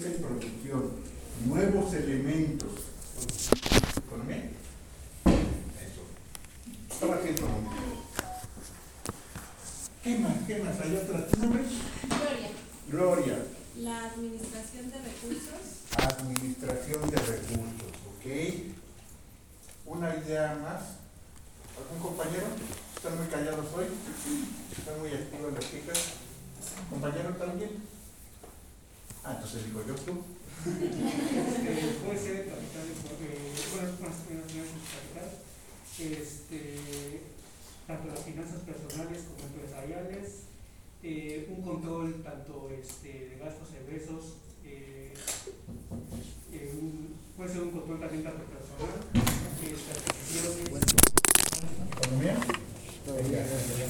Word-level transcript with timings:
técnica 0.00 0.08
y 0.08 0.22
producción, 0.22 0.90
nuevos 1.46 1.94
elementos. 1.94 2.70
¿Economía? 4.06 4.50
Eso. 5.26 7.12
Haciendo 7.12 7.48
¿Qué 10.02 10.18
más? 10.18 10.32
¿Qué 10.46 10.62
más? 10.62 10.80
¿Hay 10.80 10.96
otra? 10.96 11.26
¿Tu 11.26 11.40
nombre? 11.40 11.62
Gloria. 12.08 12.50
Gloria. 12.88 13.38
La 13.76 14.06
administración 14.06 14.90
de 14.90 14.98
recursos. 14.98 15.60
Administración 15.96 17.10
de 17.10 17.16
recursos, 17.16 17.92
¿ok? 18.08 18.26
Una 19.86 20.16
idea 20.16 20.58
más. 20.62 20.82
¿Algún 21.76 22.00
compañero? 22.00 22.46
¿Están 22.96 23.16
muy 23.16 23.26
callados 23.26 23.66
hoy? 23.74 23.86
¿Están 24.76 25.00
muy 25.00 25.10
activos 25.10 25.52
las 25.52 25.70
chicas? 25.70 25.98
¿Compañero 26.90 27.30
también? 27.36 27.99
Ah, 29.24 29.32
entonces 29.36 29.64
digo 29.66 29.82
yo 29.86 29.94
tú. 29.94 30.22
Este, 30.60 30.76
puede 32.04 32.18
ser 32.18 32.48
capital, 32.48 32.86
bueno, 33.74 33.92
capital, 33.98 35.28
este, 35.98 37.20
tanto 37.86 38.06
las 38.08 38.20
finanzas 38.24 38.60
personales 38.60 39.22
como 39.24 39.40
empresariales, 39.46 40.26
eh, 41.02 41.48
un 41.50 41.62
control 41.62 42.22
tanto 42.22 42.70
este, 42.70 43.08
de 43.30 43.36
gastos 43.38 43.68
y 43.72 43.76
egresos, 43.88 44.24
eh, 44.64 45.14
eh, 46.52 46.74
un- 46.80 47.14
puede 47.36 47.52
ser 47.52 47.62
un 47.62 47.70
control 47.70 48.00
también 48.00 48.22
tanto 48.24 48.44
personal, 48.44 49.00
este, 49.62 49.70
¿Economía? 52.02 52.36
y, 53.06 53.34
este, 53.34 53.86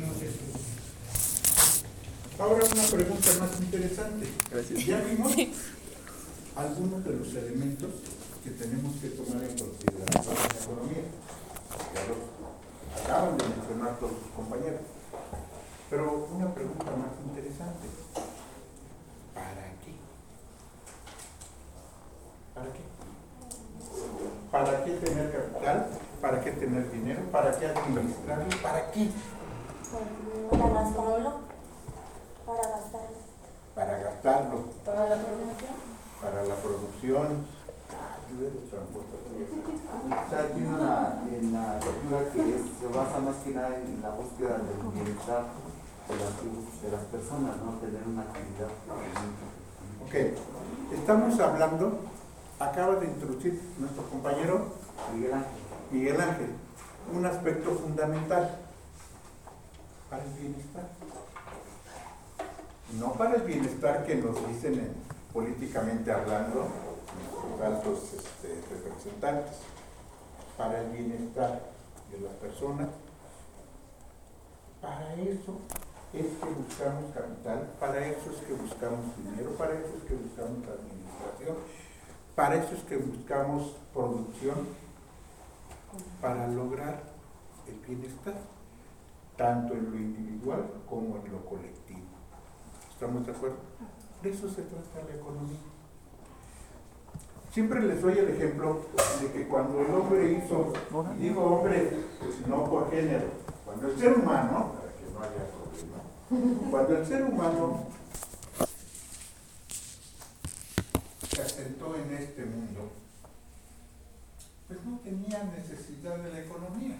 no 0.00 0.12
sé, 0.14 0.26
Ahora 2.42 2.64
una 2.64 2.82
pregunta 2.90 3.28
más 3.38 3.60
interesante. 3.60 4.26
Gracias. 4.50 4.84
Ya 4.86 5.00
vimos 5.02 5.32
algunos 6.56 7.04
de 7.04 7.10
los 7.14 7.34
elementos 7.34 7.90
que 8.42 8.50
tenemos 8.50 8.96
que 8.96 9.10
tomar 9.10 9.44
en 9.44 9.56
consideración 9.56 10.34
en 10.34 10.42
la 10.42 10.64
economía. 10.64 11.04
Ya 11.94 12.02
lo 12.08 13.04
acaban 13.04 13.38
de 13.38 13.44
mencionar 13.46 13.96
todos 14.00 14.12
sus 14.22 14.32
compañeros. 14.34 14.80
Pero 15.88 16.28
una 16.34 16.52
pregunta 16.52 16.84
más 16.84 17.14
interesante. 17.30 17.86
¿Para 19.34 19.70
qué? 19.84 19.92
¿Para 22.54 22.72
qué? 22.72 22.82
¿Para 24.50 24.84
qué 24.84 24.90
tener 25.06 25.30
capital? 25.32 25.86
¿Para 26.20 26.40
qué 26.42 26.50
tener 26.52 26.90
dinero? 26.90 27.22
¿Para 27.30 27.56
qué 27.56 27.66
administrarlo? 27.66 28.46
¿Para 28.62 28.90
qué? 28.90 29.10
Para 30.50 30.68
gastarlo, 30.70 31.40
para 32.46 32.68
gastar, 32.68 33.08
Para 33.74 33.98
gastarlo, 33.98 34.64
para 34.84 35.04
la 35.08 35.16
producción. 35.16 35.74
para 36.22 36.42
la 36.44 36.54
producción. 36.56 37.46
de 38.32 38.48
transportación. 38.70 39.44
O 40.08 40.30
sea, 40.30 40.48
tiene 40.54 40.68
una, 40.68 41.22
en 41.30 41.52
la 41.52 41.74
lectura 41.74 42.32
que 42.32 42.40
es- 42.56 42.72
se 42.80 42.86
basa 42.88 43.18
más 43.20 43.36
que 43.44 43.50
nada 43.50 43.76
en 43.76 44.00
la 44.00 44.08
búsqueda 44.10 44.56
del 44.56 44.80
bienestar 44.94 45.44
de 46.08 46.16
las, 46.16 46.32
de 46.82 46.88
las 46.90 47.04
personas, 47.12 47.56
¿no? 47.62 47.72
Tener 47.84 48.00
una 48.08 48.22
actividad. 48.22 48.72
Ok, 50.00 50.14
estamos 51.12 51.40
hablando, 51.40 51.98
acaba 52.58 52.96
de 52.96 53.04
introducir 53.06 53.60
nuestro 53.78 54.02
compañero 54.08 54.68
Miguel 55.14 55.34
Ángel. 55.34 55.50
Miguel 55.90 56.20
Ángel, 56.22 56.50
un 57.14 57.26
aspecto 57.26 57.70
fundamental 57.74 58.56
para 60.08 60.24
el 60.24 60.30
bienestar. 60.32 60.88
No 62.98 63.12
para 63.12 63.34
el 63.34 63.42
bienestar 63.42 64.06
que 64.06 64.14
nos 64.16 64.36
dicen 64.48 64.74
en- 64.74 64.94
políticamente 65.34 66.10
hablando 66.12 66.68
nuestros 67.18 67.60
altos 67.62 67.98
este, 68.14 68.62
representantes, 68.70 69.56
para 70.56 70.80
el 70.80 70.90
bienestar 70.92 71.60
de 72.10 72.20
las 72.20 72.32
personas. 72.34 72.88
Para 74.80 75.12
eso 75.14 75.58
es 76.12 76.26
que 76.26 76.46
buscamos 76.50 77.04
capital, 77.14 77.70
para 77.80 78.06
eso 78.06 78.30
es 78.30 78.46
que 78.46 78.52
buscamos 78.54 79.16
dinero, 79.16 79.50
para 79.56 79.72
eso 79.74 79.92
es 79.96 80.04
que 80.04 80.14
buscamos 80.14 80.58
para 82.34 82.56
eso 82.56 82.74
es 82.74 82.82
que 82.84 82.96
buscamos 82.96 83.76
producción, 83.92 84.66
para 86.20 86.48
lograr 86.48 87.02
el 87.68 87.74
bienestar, 87.86 88.34
tanto 89.36 89.74
en 89.74 89.90
lo 89.90 89.96
individual 89.96 90.70
como 90.88 91.16
en 91.18 91.32
lo 91.32 91.44
colectivo. 91.44 92.00
¿Estamos 92.92 93.26
de 93.26 93.32
acuerdo? 93.32 93.56
De 94.22 94.30
eso 94.30 94.48
se 94.48 94.62
trata 94.62 95.08
la 95.08 95.14
economía. 95.14 95.58
Siempre 97.52 97.82
les 97.82 98.00
doy 98.00 98.16
el 98.16 98.30
ejemplo 98.30 98.80
de 99.20 99.30
que 99.30 99.46
cuando 99.46 99.80
el 99.80 99.92
hombre 99.92 100.32
hizo, 100.32 100.72
y 101.18 101.22
digo 101.22 101.44
hombre, 101.44 101.98
no 102.46 102.64
por 102.64 102.90
género, 102.90 103.26
cuando 103.66 103.88
el 103.88 103.98
ser 103.98 104.14
humano, 104.14 104.72
para 104.72 104.92
que 104.92 105.04
no 105.12 105.20
haya 105.20 105.44
problema, 105.50 106.70
cuando 106.70 106.96
el 106.96 107.06
ser 107.06 107.24
humano 107.24 107.86
se 111.28 111.42
en 111.64 112.14
este 112.14 112.44
mundo, 112.44 112.90
pues 114.66 114.80
no 114.84 114.98
tenía 114.98 115.44
necesidad 115.44 116.16
de 116.18 116.32
la 116.32 116.40
economía. 116.40 116.96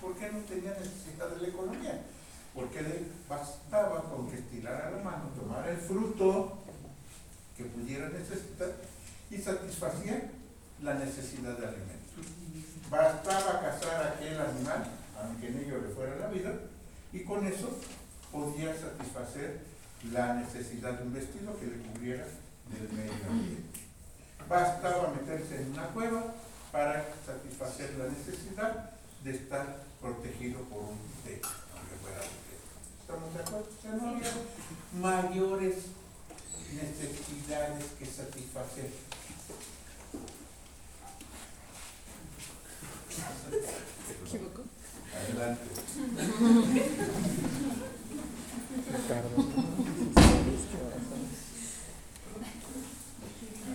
¿Por 0.00 0.14
qué 0.16 0.30
no 0.30 0.40
tenía 0.40 0.70
necesidad 0.72 1.28
de 1.30 1.42
la 1.42 1.48
economía? 1.48 2.02
Porque 2.54 2.82
le 2.82 3.06
bastaba 3.28 4.04
con 4.04 4.30
que 4.30 4.36
estirara 4.36 4.90
la 4.90 5.02
mano, 5.02 5.30
tomara 5.36 5.70
el 5.70 5.78
fruto 5.78 6.58
que 7.56 7.64
pudiera 7.64 8.08
necesitar 8.08 8.76
y 9.30 9.38
satisfacía 9.38 10.30
la 10.82 10.94
necesidad 10.94 11.58
de 11.58 11.66
alimentos. 11.66 12.26
Bastaba 12.90 13.60
cazar 13.60 14.14
aquel 14.14 14.38
animal, 14.40 14.86
aunque 15.20 15.48
en 15.48 15.58
ello 15.58 15.78
le 15.78 15.88
fuera 15.88 16.16
la 16.16 16.28
vida, 16.28 16.52
y 17.12 17.20
con 17.24 17.46
eso 17.46 17.78
podía 18.30 18.74
satisfacer 18.74 19.60
la 20.12 20.34
necesidad 20.34 20.92
de 20.92 21.04
un 21.04 21.14
vestido 21.14 21.58
que 21.58 21.66
le 21.66 21.78
cubriera 21.78 22.26
del 22.70 22.92
medio 22.92 23.12
ambiente. 23.28 23.85
Bastaba 24.48 25.12
meterse 25.12 25.56
en 25.62 25.72
una 25.72 25.88
cueva 25.88 26.34
para 26.72 27.04
satisfacer 27.24 27.94
la 27.98 28.06
necesidad 28.06 28.90
de 29.24 29.30
estar 29.30 29.82
protegido 30.00 30.60
por 30.62 30.82
un 30.82 30.98
techo, 31.24 31.48
aunque 31.76 31.96
fuera 32.02 32.18
de 32.18 32.26
techo. 32.26 32.70
¿Estamos 33.00 33.34
de 33.34 33.40
acuerdo? 33.40 33.68
O 33.78 33.82
sea, 33.82 33.92
no 33.92 34.10
había 34.10 34.32
mayores 35.00 35.74
necesidades 36.72 37.84
que 37.98 38.06
satisfacer. 38.06 38.90
Adelante. 45.16 45.62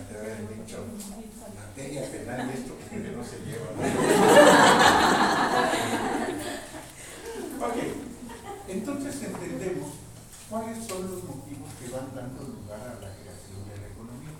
Te 0.08 0.18
habían 0.18 0.48
dicho, 0.48 0.78
materia 1.56 2.10
penal 2.10 2.40
y 2.48 2.52
esto 2.58 2.74
porque 2.74 2.96
no 3.10 3.24
se 3.24 3.38
lleva. 3.44 3.68
ok, 7.66 7.78
entonces 8.68 9.22
entendemos 9.22 9.90
cuáles 10.48 10.86
son 10.86 11.02
los 11.10 11.24
motivos 11.24 11.70
que 11.80 11.88
van 11.90 12.14
dando 12.14 12.42
lugar 12.44 12.80
a 12.80 12.94
la 13.00 13.10
creación 13.16 13.68
de 13.68 13.78
la 13.80 13.88
economía. 13.88 14.36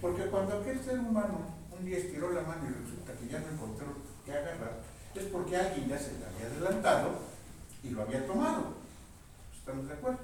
Porque 0.00 0.26
cuando 0.26 0.58
aquel 0.58 0.82
ser 0.82 0.98
humano 0.98 1.60
un 1.78 1.84
día 1.84 1.98
estiró 1.98 2.32
la 2.32 2.42
mano 2.42 2.68
y 2.68 2.72
resulta 2.72 3.12
que 3.14 3.28
ya 3.28 3.40
no 3.40 3.48
encontró 3.48 3.86
qué 4.24 4.32
agarrar, 4.32 4.80
es 5.14 5.24
porque 5.24 5.56
alguien 5.56 5.88
ya 5.88 5.98
se 5.98 6.12
le 6.18 6.26
había 6.26 6.46
adelantado 6.46 7.18
y 7.82 7.90
lo 7.90 8.02
había 8.02 8.26
tomado. 8.26 8.74
¿Estamos 9.56 9.88
de 9.88 9.94
acuerdo? 9.94 10.20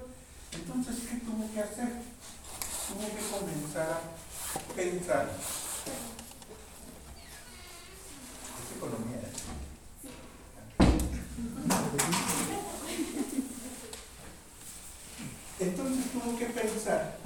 Entonces, 0.51 0.95
¿qué 1.09 1.17
tuvo 1.17 1.51
que 1.53 1.59
hacer? 1.61 1.89
Tuvo 2.87 3.07
que 3.07 3.21
comenzar 3.31 3.89
a 3.91 3.99
pensar. 4.75 5.29
Es 8.57 8.77
economía. 8.77 9.17
¿eh? 9.17 9.23
Entonces 15.59 16.11
tuvo 16.11 16.37
que 16.37 16.45
pensar 16.45 17.17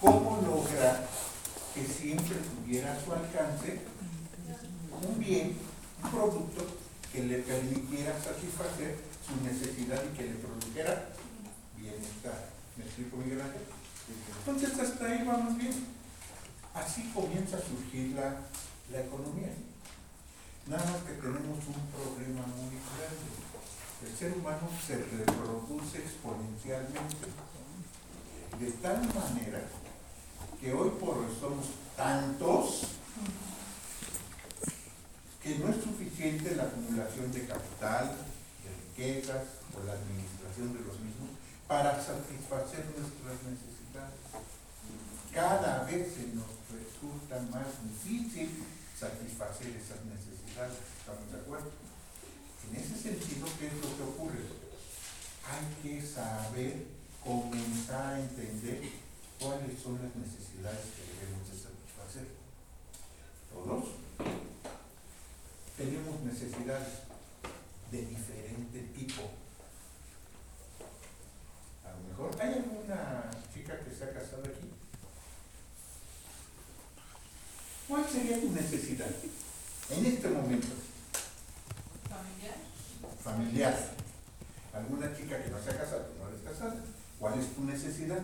cómo 0.00 0.42
lograr 0.42 1.06
que 1.74 1.86
siempre 1.86 2.36
tuviera 2.36 2.92
a 2.92 3.04
su 3.04 3.12
alcance 3.12 3.80
un 5.02 5.18
bien, 5.18 5.56
un 6.02 6.10
producto 6.10 6.66
que 7.12 7.22
le 7.22 7.38
permitiera 7.38 8.12
satisfacer 8.20 8.96
su 9.26 9.44
necesidad 9.44 10.02
y 10.04 10.16
que 10.16 10.24
le 10.24 10.34
produjera 10.34 11.08
bienestar. 11.76 12.50
¿Me 12.76 12.84
explico, 12.84 13.16
Miguel 13.16 13.40
Ángel? 13.40 13.62
Entonces 14.38 14.76
hasta 15.04 15.16
ahí 15.16 15.26
vamos 15.26 15.58
bien. 15.58 15.86
Así 16.72 17.10
comienza 17.14 17.58
a 17.58 17.60
surgir 17.60 18.16
la, 18.16 18.40
la 18.90 19.04
economía. 19.04 19.52
Nada 20.66 20.82
más 20.82 21.02
que 21.02 21.20
tenemos 21.20 21.60
un 21.68 21.84
problema 21.92 22.40
muy 22.46 22.80
grande. 22.80 23.28
el 24.02 24.16
ser 24.16 24.32
humano 24.32 24.68
se 24.80 24.96
reproduce 24.96 25.98
exponencialmente. 25.98 27.26
De 28.58 28.70
tal 28.80 29.00
manera 29.14 29.60
que 30.58 30.72
hoy 30.72 30.90
por 30.98 31.18
hoy 31.18 31.36
somos 31.38 31.66
tantos 31.96 32.86
que 35.42 35.58
no 35.58 35.68
es 35.68 35.84
suficiente 35.84 36.56
la 36.56 36.62
acumulación 36.62 37.30
de 37.30 37.46
capital, 37.46 38.16
de 38.64 39.04
riquezas 39.04 39.44
o 39.76 39.84
la 39.84 39.92
administración 39.92 40.72
de 40.72 40.80
los 40.80 40.98
mismos 41.00 41.28
para 41.68 41.92
satisfacer 42.02 42.86
nuestras 42.96 43.42
necesidades. 43.44 43.73
Cada 45.34 45.82
vez 45.82 46.14
se 46.14 46.28
nos 46.28 46.46
resulta 46.70 47.40
más 47.50 47.66
difícil 47.82 48.62
satisfacer 48.96 49.74
esas 49.74 50.04
necesidades, 50.06 50.78
¿estamos 50.96 51.32
de 51.32 51.40
acuerdo? 51.40 51.70
En 52.70 52.76
ese 52.76 52.96
sentido, 52.96 53.48
¿qué 53.58 53.66
es 53.66 53.74
lo 53.74 53.96
que 53.96 54.02
ocurre? 54.04 54.44
Hay 55.42 55.82
que 55.82 56.06
saber 56.06 56.86
comenzar 57.24 58.14
a 58.14 58.20
entender 58.20 58.82
cuáles 59.40 59.82
son 59.82 59.98
las 60.00 60.14
necesidades 60.14 60.86
que 60.94 61.02
debemos 61.18 61.50
de 61.50 61.58
satisfacer. 61.58 62.28
Todos 63.52 63.84
tenemos 65.76 66.20
necesidades 66.20 67.10
de 67.90 68.06
diferente 68.06 68.78
tipo. 68.94 69.22
A 71.84 71.90
lo 71.90 72.08
mejor, 72.08 72.40
¿hay 72.40 72.54
alguna 72.54 73.30
chica 73.52 73.80
que 73.80 73.92
se 73.92 74.04
ha 74.04 74.12
casado 74.12 74.44
aquí? 74.44 74.73
¿Cuál 77.88 78.08
sería 78.08 78.40
tu 78.40 78.50
necesidad 78.50 79.10
en 79.90 80.06
este 80.06 80.28
momento? 80.28 80.68
Familiar. 82.08 82.56
Familiar. 83.22 83.90
¿Alguna 84.72 85.14
chica 85.16 85.42
que 85.42 85.50
no 85.50 85.62
se 85.62 85.70
ha 85.70 85.78
casado, 85.78 86.06
no 86.18 86.28
eres 86.28 86.40
casada? 86.42 86.76
¿Cuál 87.18 87.38
es 87.38 87.54
tu 87.54 87.64
necesidad? 87.64 88.22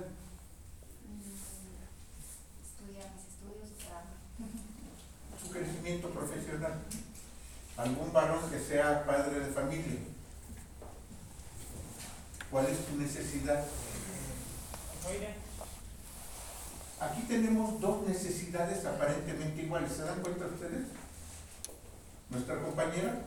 Estudiar 2.65 3.11
mis 3.15 3.27
estudios, 3.29 3.79
trabajo. 3.79 4.17
Tu 5.43 5.51
crecimiento 5.51 6.11
profesional. 6.11 6.75
¿Algún 7.77 8.13
varón 8.13 8.51
que 8.51 8.59
sea 8.59 9.05
padre 9.05 9.41
de 9.41 9.53
familia? 9.53 10.01
¿Cuál 12.51 12.67
es 12.67 12.87
tu 12.87 12.97
necesidad? 12.97 13.65
Oiga, 15.09 15.35
Aquí 17.01 17.23
tenemos 17.23 17.81
dos 17.81 18.07
necesidades 18.07 18.85
aparentemente 18.85 19.63
iguales. 19.63 19.91
¿Se 19.91 20.03
dan 20.03 20.21
cuenta 20.21 20.45
ustedes? 20.45 20.85
Nuestra 22.29 22.63
compañera 22.63 23.23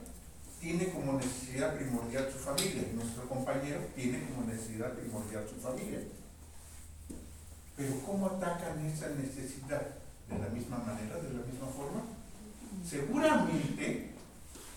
tiene 0.61 0.91
como 0.91 1.13
necesidad 1.13 1.75
primordial 1.75 2.31
su 2.31 2.37
familia. 2.37 2.83
Nuestro 2.93 3.27
compañero 3.27 3.79
tiene 3.95 4.23
como 4.27 4.45
necesidad 4.45 4.93
primordial 4.93 5.43
su 5.49 5.55
familia. 5.55 5.99
Pero 7.75 7.99
¿cómo 8.05 8.27
atacan 8.27 8.85
esa 8.85 9.09
necesidad? 9.09 9.81
¿De 10.29 10.37
la 10.39 10.49
misma 10.49 10.77
manera, 10.77 11.17
de 11.17 11.33
la 11.33 11.43
misma 11.43 11.67
forma? 11.67 12.03
Seguramente, 12.87 14.11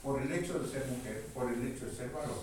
por 0.02 0.22
el 0.22 0.32
hecho 0.32 0.58
de 0.58 0.68
ser 0.68 0.86
mujer, 0.86 1.26
por 1.34 1.52
el 1.52 1.66
hecho 1.66 1.86
de 1.86 1.94
ser 1.94 2.10
varón, 2.10 2.38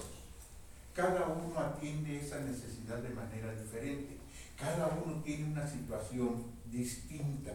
cada 0.93 1.25
uno 1.27 1.59
atiende 1.59 2.19
esa 2.19 2.39
necesidad 2.41 2.99
de 2.99 3.09
manera 3.09 3.51
diferente. 3.55 4.22
Cada 4.63 4.87
uno 4.87 5.21
tiene 5.21 5.51
una 5.51 5.67
situación 5.67 6.45
distinta. 6.71 7.51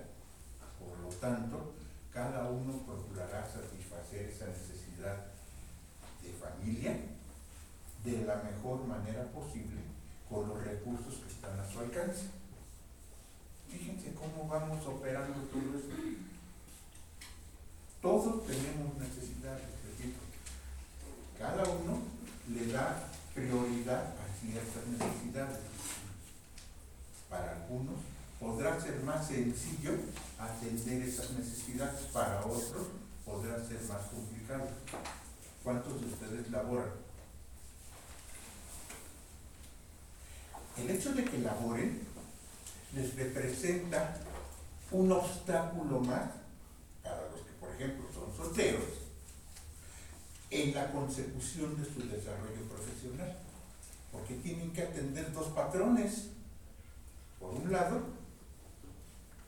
Por 0.79 0.99
lo 0.99 1.09
tanto, 1.09 1.73
cada 2.13 2.51
uno 2.51 2.85
procurará 2.85 3.49
satisfacer 3.49 4.29
esa 4.29 4.47
necesidad 4.49 5.17
de 6.23 6.33
familia 6.35 6.99
de 8.05 8.27
la 8.27 8.43
mejor 8.43 8.87
manera 8.87 9.25
posible 9.33 9.81
con 10.29 10.51
los 10.51 10.63
recursos 10.63 11.15
que 11.15 11.33
están 11.33 11.59
a 11.59 11.67
su 11.67 11.81
alcance. 11.81 12.27
Fíjense 13.71 14.13
cómo 14.13 14.47
vamos 14.47 14.87
operando 14.87 15.41
todo 15.49 15.79
esto. 15.79 15.95
Todos 18.03 18.47
tenemos 18.47 18.99
necesidades, 18.99 19.65
repito. 19.83 20.21
Cada 21.39 21.63
uno 21.63 22.03
le 22.53 22.71
da 22.71 23.09
prioridad 23.35 24.13
a 24.13 24.29
ciertas 24.39 24.87
necesidades. 24.87 25.59
Algunos 27.69 28.01
podrá 28.41 28.81
ser 28.81 29.03
más 29.03 29.27
sencillo 29.27 29.93
atender 30.39 31.03
esas 31.03 31.33
necesidades, 31.33 32.07
para 32.15 32.41
otros 32.41 32.87
podrá 33.27 33.63
ser 33.63 33.83
más 33.83 34.07
complicado. 34.07 34.69
¿Cuántos 35.63 36.01
de 36.01 36.07
ustedes 36.07 36.51
laboran? 36.51 36.89
El 40.79 40.91
hecho 40.91 41.13
de 41.13 41.25
que 41.27 41.39
laboren 41.41 42.01
les 42.95 43.15
representa 43.17 44.17
un 44.91 45.13
obstáculo 45.13 46.01
más 46.01 46.31
para 47.03 47.29
los 47.31 47.43
que, 47.43 47.53
por 47.61 47.71
ejemplo, 47.75 48.07
son 48.15 48.35
solteros 48.35 48.85
en 50.51 50.75
la 50.75 50.91
consecución 50.91 51.77
de 51.77 51.85
su 51.85 52.01
desarrollo 52.09 52.63
profesional, 52.67 53.37
porque 54.11 54.37
tienen 54.37 54.73
que 54.73 54.85
atender 54.85 55.31
dos 55.35 55.49
patrones. 55.49 56.29
Por 57.39 57.51
un 57.51 57.73
lado, 57.73 58.03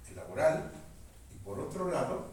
el 0.09 0.17
laboral 0.17 0.73
y 1.35 1.39
por 1.39 1.59
otro 1.59 1.91
lado, 1.91 2.27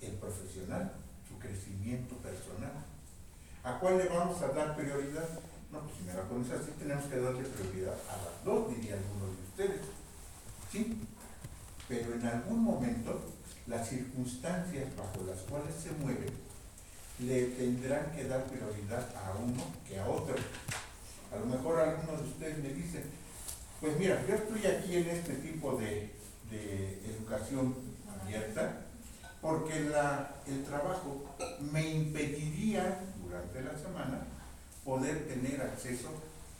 el 0.00 0.12
profesional, 0.12 0.92
su 1.28 1.38
crecimiento 1.38 2.16
personal. 2.16 2.72
¿A 3.62 3.78
cuál 3.78 3.98
le 3.98 4.08
vamos 4.08 4.40
a 4.42 4.48
dar 4.48 4.76
prioridad? 4.76 5.28
No, 5.70 5.80
pues 5.80 5.96
si 5.96 6.04
me 6.04 6.14
la 6.14 6.22
pones 6.22 6.50
así, 6.50 6.70
tenemos 6.78 7.04
que 7.06 7.20
darle 7.20 7.42
prioridad 7.42 7.94
a 8.08 8.16
las 8.16 8.44
dos, 8.44 8.68
diría 8.68 8.94
alguno 8.94 9.26
de 9.26 9.42
ustedes. 9.48 9.80
¿Sí? 10.70 11.00
Pero 11.88 12.14
en 12.14 12.26
algún 12.26 12.62
momento, 12.62 13.20
las 13.66 13.88
circunstancias 13.88 14.94
bajo 14.96 15.24
las 15.26 15.40
cuales 15.42 15.74
se 15.74 15.92
mueve 15.92 16.26
le 17.18 17.44
tendrán 17.46 18.10
que 18.12 18.24
dar 18.24 18.44
prioridad 18.44 19.08
a 19.16 19.34
uno 19.38 19.62
que 19.86 19.98
a 19.98 20.08
otro. 20.08 20.34
A 21.32 21.38
lo 21.38 21.46
mejor 21.46 21.80
algunos 21.80 22.22
de 22.22 22.28
ustedes 22.28 22.58
me 22.58 22.70
dicen, 22.70 23.04
pues 23.80 23.98
mira, 23.98 24.24
yo 24.28 24.34
estoy 24.34 24.66
aquí 24.66 24.96
en 24.96 25.08
este 25.10 25.34
tipo 25.34 25.76
de, 25.76 26.10
de 26.50 27.02
educación 27.10 27.74
abierta 28.22 28.80
porque 29.40 29.80
la, 29.80 30.36
el 30.46 30.64
trabajo 30.64 31.36
me 31.70 31.86
impediría 31.90 32.98
durante 33.22 33.60
la 33.60 33.78
semana 33.78 34.26
poder 34.84 35.28
tener 35.28 35.60
acceso 35.60 36.08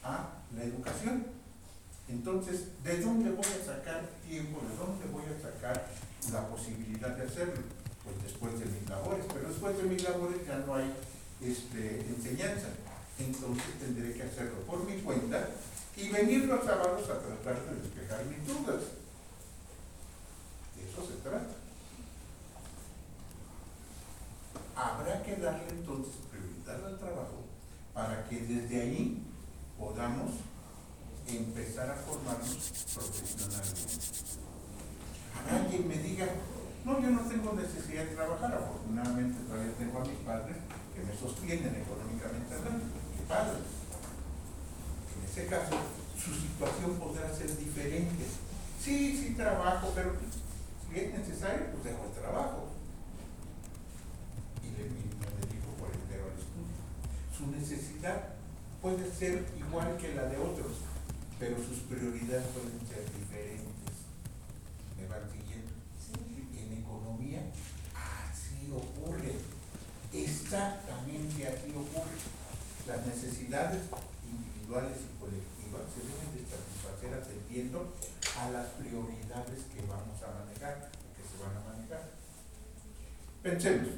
a 0.02 0.28
la 0.55 0.64
educación. 0.64 1.25
Entonces, 2.11 2.66
¿de 2.82 3.00
dónde 3.00 3.31
voy 3.31 3.46
a 3.46 3.65
sacar 3.65 4.03
tiempo? 4.29 4.60
¿De 4.69 4.77
dónde 4.77 5.06
voy 5.10 5.22
a 5.24 5.41
sacar 5.41 5.86
la 6.31 6.46
posibilidad 6.48 7.17
de 7.17 7.24
hacerlo? 7.24 7.62
Pues 8.05 8.22
después 8.22 8.58
de 8.58 8.67
mis 8.67 8.86
labores, 8.89 9.24
pero 9.32 9.48
después 9.48 9.79
de 9.79 9.84
mis 9.84 10.03
labores 10.03 10.46
ya 10.46 10.58
no 10.58 10.74
hay 10.74 10.93
este, 11.41 12.00
enseñanza. 12.00 12.69
Entonces 13.19 13.79
tendré 13.81 14.12
que 14.12 14.24
hacerlo 14.24 14.60
por 14.67 14.84
mi 14.84 15.00
cuenta 15.00 15.48
y 15.96 16.08
venir 16.08 16.46
los 16.46 16.65
sábados 16.65 17.08
a 17.08 17.20
tratar 17.20 17.63
de 17.67 17.81
despejar 17.81 18.24
mis 18.27 18.46
dudas. 18.46 18.82
De 20.77 20.91
eso 20.91 21.06
se 21.06 21.15
trata. 21.22 21.55
Habrá 24.77 25.22
que 25.22 25.36
darle 25.36 25.69
entonces 25.70 26.15
prioridad 26.31 26.84
al 26.84 26.98
trabajo 26.98 27.44
para 27.93 28.29
que 28.29 28.41
desde 28.41 28.82
ahí 28.82 29.22
podamos 29.79 30.32
empezar 31.29 31.91
a 31.91 31.94
formarnos 31.94 32.72
profesionalmente. 32.93 33.81
Habrá 35.39 35.69
quien 35.69 35.89
me 35.89 35.98
diga, 35.98 36.27
no, 36.84 37.01
yo 37.01 37.10
no 37.10 37.20
tengo 37.20 37.53
necesidad 37.53 38.05
de 38.05 38.17
trabajar, 38.17 38.55
afortunadamente 38.55 39.41
todavía 39.46 39.72
tengo 39.79 39.98
a 40.01 40.05
mis 40.05 40.19
padres 40.19 40.56
que 40.94 41.03
me 41.03 41.17
sostienen 41.17 41.74
económicamente 41.77 42.55
hablando, 42.55 42.84
mis 43.17 43.29
padres. 43.29 43.83
En 45.34 45.41
ese 45.41 45.50
caso, 45.50 45.74
su 46.14 46.32
situación 46.32 46.94
podrá 46.94 47.34
ser 47.34 47.56
diferente. 47.56 48.24
Sí, 48.81 49.19
sí 49.19 49.34
trabajo, 49.34 49.91
pero 49.93 50.14
si 50.14 51.00
es 51.00 51.12
necesario, 51.12 51.72
pues 51.72 51.82
dejo 51.82 52.05
el 52.06 52.20
trabajo. 52.22 52.69
Y 54.62 54.70
le 54.79 54.84
dedico 54.84 55.74
por 55.76 55.91
entero 55.91 56.31
al 56.31 56.38
estudio. 56.38 56.79
Su 57.36 57.50
necesidad 57.50 58.29
puede 58.81 59.12
ser 59.12 59.44
igual 59.58 59.96
que 59.96 60.14
la 60.14 60.26
de 60.26 60.36
otros, 60.36 60.76
pero 61.41 61.56
sus 61.56 61.79
prioridades 61.91 62.46
pueden 62.55 62.79
ser 62.86 63.03
diferentes. 63.19 64.06
¿Me 64.96 65.08
van 65.08 65.26
siguiendo? 65.32 65.74
En 66.55 66.79
economía 66.79 67.43
así 67.91 68.70
ocurre, 68.70 69.34
exactamente 70.12 71.48
así 71.48 71.74
ocurre. 71.74 72.22
Las 72.86 73.05
necesidades 73.05 73.81
individuales 74.65 74.97
y 74.97 75.21
colectivas 75.21 75.83
se 75.93 76.01
deben 76.01 76.33
de 76.33 76.43
satisfacer 76.49 77.15
atendiendo 77.15 77.93
a 78.41 78.51
las 78.51 78.67
prioridades 78.81 79.61
que 79.73 79.81
vamos 79.83 80.17
a 80.23 80.44
manejar, 80.44 80.91
que 81.17 81.23
se 81.23 81.37
van 81.43 81.56
a 81.56 81.77
manejar. 81.77 82.11
Pensemos, 83.43 83.89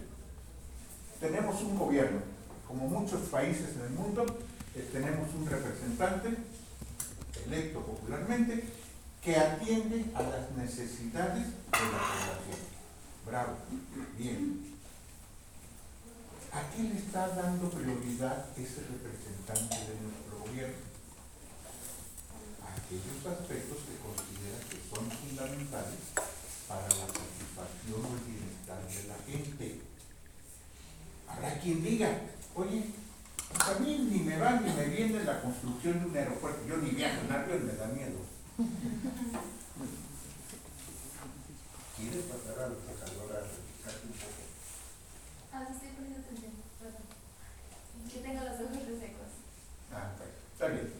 tenemos 1.20 1.62
un 1.62 1.78
gobierno, 1.78 2.20
como 2.66 2.88
muchos 2.88 3.20
países 3.28 3.76
en 3.76 3.82
el 3.82 3.90
mundo, 3.90 4.26
eh, 4.74 4.88
tenemos 4.92 5.32
un 5.34 5.46
representante 5.46 6.36
electo 7.46 7.80
popularmente 7.80 8.64
que 9.22 9.36
atiende 9.36 10.04
a 10.14 10.22
las 10.22 10.50
necesidades 10.56 11.46
de 11.46 11.78
la 11.78 11.98
población. 11.98 12.76
Bravo, 13.24 13.52
bien. 14.18 14.75
¿A 16.56 16.70
qué 16.72 16.82
le 16.84 16.96
está 16.96 17.28
dando 17.36 17.68
prioridad 17.68 18.46
ese 18.56 18.80
representante 18.88 19.76
de 19.76 20.00
nuestro 20.00 20.40
gobierno? 20.40 20.88
A 22.64 22.72
aquellos 22.72 23.20
aspectos 23.28 23.76
que 23.84 24.00
considera 24.00 24.56
que 24.64 24.80
son 24.88 25.04
fundamentales 25.04 26.00
para 26.66 26.88
la 26.88 27.06
satisfacción 27.12 28.00
o 28.00 28.08
el 28.16 28.24
bienestar 28.24 28.80
de 28.88 29.04
la 29.04 29.18
gente. 29.28 29.84
Habrá 31.28 31.60
quien 31.60 31.84
diga, 31.84 32.08
oye, 32.54 32.88
a 33.52 33.78
mí 33.78 34.08
ni 34.10 34.20
me 34.20 34.38
va 34.38 34.58
ni 34.58 34.72
me 34.72 34.86
viene 34.86 35.24
la 35.24 35.42
construcción 35.42 36.00
de 36.00 36.06
un 36.06 36.16
aeropuerto. 36.16 36.66
Yo 36.66 36.78
ni 36.78 36.90
viajo 36.90 37.20
en 37.20 37.32
avión, 37.32 37.66
me 37.66 37.74
da 37.74 37.86
miedo. 37.88 38.24
¿Quieres 41.96 42.24
pasar 42.24 42.64
a 42.64 42.68
la 42.68 42.76
sacadora 42.80 43.40
a 43.40 43.44
un 43.44 44.12
poco? 44.16 44.46
Ah, 45.56 45.64
sí, 45.68 45.72
estoy 45.72 45.88
poniendo 45.96 46.20
atención, 46.20 46.52
perdón. 46.78 47.08
Que 48.04 48.14
tengo 48.26 48.42
los 48.42 48.60
ojos 48.60 48.82
resecos. 48.90 49.30
Ah, 49.92 50.10
está 50.52 50.66
bien. 50.66 50.90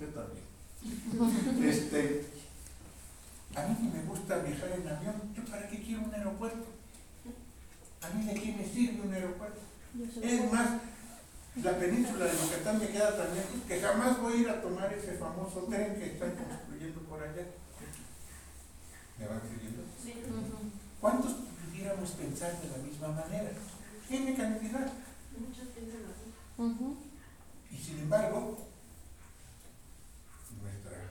Yo 0.00 0.06
también. 0.08 0.44
Este, 1.64 2.26
a 3.54 3.66
mí 3.66 3.76
ni 3.80 3.88
me 3.88 4.02
gusta 4.04 4.38
viajar 4.38 4.70
en 4.72 4.88
avión. 4.88 5.34
¿Yo 5.34 5.44
para 5.44 5.68
qué 5.68 5.82
quiero 5.82 6.02
un 6.02 6.14
aeropuerto? 6.14 6.66
¿A 8.02 8.08
mí 8.10 8.24
de 8.24 8.34
qué 8.34 8.52
me 8.52 8.66
sirve 8.66 9.02
un 9.02 9.12
aeropuerto? 9.12 9.60
Es 10.22 10.52
más, 10.52 10.68
la 11.62 11.78
península 11.78 12.24
de 12.24 12.32
Yucatán 12.32 12.78
me 12.78 12.88
queda 12.88 13.16
tan 13.16 13.34
lejos 13.34 13.60
que 13.68 13.80
jamás 13.80 14.20
voy 14.20 14.32
a 14.32 14.36
ir 14.36 14.48
a 14.48 14.60
tomar 14.60 14.92
ese 14.92 15.12
famoso 15.14 15.60
tren 15.70 15.94
que 15.94 16.06
están 16.06 16.32
construyendo 16.32 17.00
por 17.02 17.22
allá. 17.22 17.46
¿Me 19.18 19.26
van 19.26 19.40
siguiendo? 19.42 19.82
Sí. 20.02 20.14
¿Cuántos 21.00 21.32
pudiéramos 21.64 22.10
pensar 22.10 22.60
de 22.60 22.68
la 22.68 22.78
misma 22.78 23.08
manera? 23.08 23.50
Tiene 24.08 24.34
cantidad. 24.34 24.92
Muchos 25.38 25.68
piensan 25.74 26.13
así. 26.58 26.96
Y 27.70 27.76
sin 27.76 27.98
embargo, 28.00 28.58
nuestra, 30.62 31.10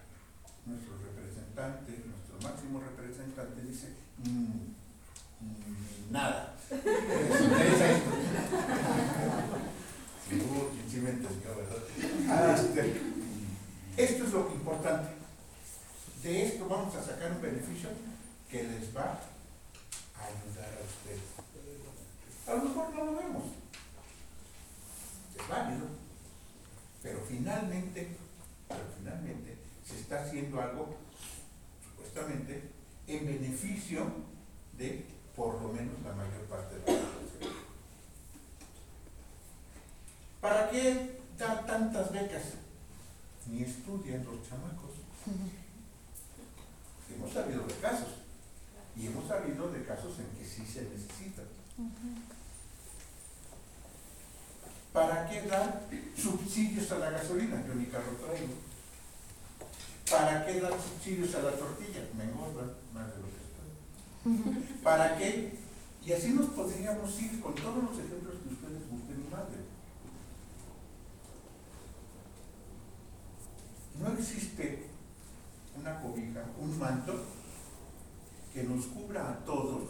nuestro 0.66 0.94
representante, 1.04 1.92
nuestro 2.08 2.50
máximo 2.50 2.80
representante 2.82 3.62
dice, 3.64 3.88
"Mm, 4.24 4.74
mm, 5.42 6.12
nada. 6.12 6.56
¿Les 6.72 7.42
interesa 7.42 7.92
esto? 7.92 8.10
Sí, 10.30 10.36
hubo 10.42 10.70
quien 10.70 10.90
sí 10.90 10.98
me 11.02 11.10
entendió, 11.12 11.56
¿verdad? 11.56 12.56
Este, 12.56 13.02
esto 13.98 14.24
es 14.24 14.32
lo 14.32 14.52
importante. 14.54 15.10
De 16.24 16.46
esto 16.46 16.68
vamos 16.70 16.96
a 16.96 17.04
sacar 17.04 17.34
un 17.34 17.42
beneficio 17.42 17.90
que 18.50 18.64
les 18.64 18.96
va 18.96 19.20
a 20.16 20.26
ayudar 20.26 20.72
a 20.80 20.86
ustedes. 20.86 21.28
A 22.48 22.54
lo 22.56 22.64
mejor 22.70 22.96
no 22.96 23.06
lo 23.06 23.18
vemos. 23.20 23.44
Es 25.44 25.50
válido. 25.50 25.88
Pero 27.02 27.20
finalmente, 27.28 28.16
pero 28.68 28.82
finalmente 28.98 29.58
se 29.86 30.00
está 30.00 30.24
haciendo 30.24 30.62
algo, 30.62 30.96
supuestamente, 31.84 32.72
en 33.08 33.26
beneficio 33.26 34.06
de 34.78 35.06
por 35.36 35.62
lo 35.62 35.70
menos 35.70 36.02
la 36.04 36.14
mayor 36.14 36.44
parte 36.44 36.76
de 36.76 36.80
la 36.80 36.86
población. 36.86 37.54
¿Para 40.40 40.70
qué 40.70 41.20
dar 41.38 41.66
tantas 41.66 42.12
becas? 42.12 42.44
Ni 43.48 43.64
estudian 43.64 44.24
los 44.24 44.48
chamacos. 44.48 44.92
Hemos 47.14 47.34
sabido 47.34 47.66
de 47.68 47.74
casos. 47.76 48.24
Y 48.96 49.08
hemos 49.08 49.28
sabido 49.28 49.72
de 49.72 49.84
casos 49.84 50.20
en 50.20 50.28
que 50.38 50.46
sí 50.46 50.64
se 50.66 50.84
necesitan. 50.84 51.46
¿Para 54.94 55.28
qué 55.28 55.42
dar 55.48 55.88
subsidios 56.16 56.92
a 56.92 57.00
la 57.00 57.10
gasolina? 57.10 57.66
Yo 57.68 57.74
mi 57.74 57.88
carro 57.88 58.12
traigo. 58.24 58.54
¿Para 60.10 60.46
qué 60.46 60.62
dar 60.62 60.74
subsidios 60.74 61.34
a 61.34 61.42
la 61.42 61.52
tortilla? 61.52 62.08
Me 62.16 62.26
engordan 62.26 62.72
más 62.94 63.08
de 63.08 63.22
lo 63.22 63.28
que 63.34 63.42
estoy. 63.42 64.78
¿Para 64.84 65.18
qué? 65.18 65.58
Y 66.06 66.14
así 66.14 66.30
nos 66.30 66.52
podríamos 66.52 67.20
ir 67.20 67.42
con 67.42 67.56
todos 67.56 67.84
los 67.84 67.98
ejemplos 67.98 68.36
que 68.44 68.54
ustedes 68.54 68.84
y 68.84 69.32
manden. 69.32 69.66
No 74.00 74.20
existe 74.20 74.90
una 75.76 76.02
cobija, 76.02 76.46
un 76.60 76.78
manto 76.78 77.26
que 78.54 78.64
nos 78.64 78.86
cubra 78.86 79.32
a 79.32 79.46
todos 79.46 79.90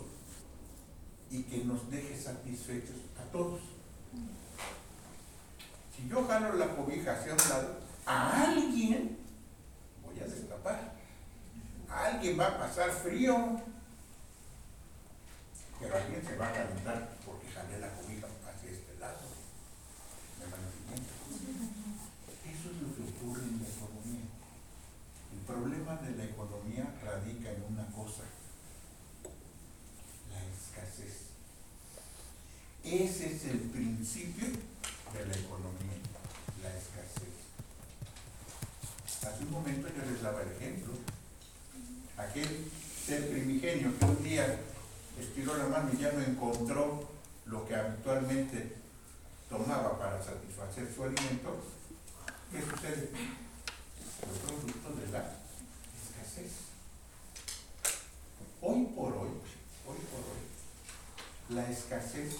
y 1.30 1.44
que 1.44 1.66
nos 1.66 1.90
deje 1.92 2.18
satisfechos 2.18 2.96
a 3.20 3.30
todos. 3.32 3.73
Si 5.96 6.08
yo 6.08 6.28
jalo 6.28 6.54
la 6.54 6.76
cobija 6.76 7.14
hacia 7.14 7.34
un 7.34 7.50
lado, 7.50 7.80
a 8.06 8.44
alguien 8.44 9.18
voy 10.04 10.20
a 10.20 10.26
destapar. 10.26 10.94
Alguien 11.90 12.40
va 12.40 12.48
a 12.48 12.58
pasar 12.58 12.92
frío, 12.92 13.62
pero 15.80 15.96
alguien 15.96 16.26
se 16.26 16.36
va 16.38 16.48
a 16.48 16.54
calentar 16.54 17.10
porque 17.26 17.52
jalé 17.52 17.80
la 17.80 17.94
cobija 17.94 18.28
hacia 18.50 18.72
este 18.72 18.98
lado. 19.00 19.20
Eso 22.44 22.70
es 22.70 22.82
lo 22.82 22.96
que 22.96 23.04
ocurre 23.12 23.44
en 23.44 23.62
la 23.62 23.70
economía. 23.70 24.26
El 25.34 25.40
problema 25.46 25.96
de 25.98 26.18
la 26.18 26.24
economía 26.24 26.94
radica 27.04 27.52
en 27.52 27.64
una 27.70 27.86
cosa, 27.92 28.24
la 30.32 30.40
escasez. 30.44 31.28
Ese 32.84 33.36
es 33.36 33.46
el 33.46 33.60
principio 33.60 34.48
de 35.14 35.26
la 35.28 35.34
economía, 35.34 36.02
la 36.62 36.70
escasez. 36.70 37.34
Hace 39.22 39.44
un 39.44 39.52
momento 39.52 39.88
yo 39.90 40.12
les 40.12 40.22
daba 40.22 40.42
el 40.42 40.52
ejemplo. 40.52 40.94
Aquel 42.18 42.72
ser 43.06 43.30
primigenio 43.30 43.98
que 43.98 44.06
un 44.06 44.24
día 44.24 44.60
estiró 45.20 45.56
la 45.58 45.66
mano 45.66 45.92
y 45.94 45.98
ya 45.98 46.12
no 46.12 46.22
encontró 46.22 47.10
lo 47.46 47.68
que 47.68 47.76
habitualmente 47.76 48.76
tomaba 49.50 50.00
para 50.00 50.24
satisfacer 50.24 50.92
su 50.94 51.04
alimento, 51.04 51.64
¿qué 52.52 52.62
sucede? 52.62 53.10
Fue 54.20 54.40
producto 54.48 54.90
de 55.00 55.12
la 55.12 55.20
escasez. 56.02 56.52
Hoy 58.62 58.86
por 58.96 59.14
hoy, 59.14 59.30
hoy 59.88 59.98
por 60.10 60.22
hoy, 60.22 61.56
la 61.56 61.70
escasez 61.70 62.38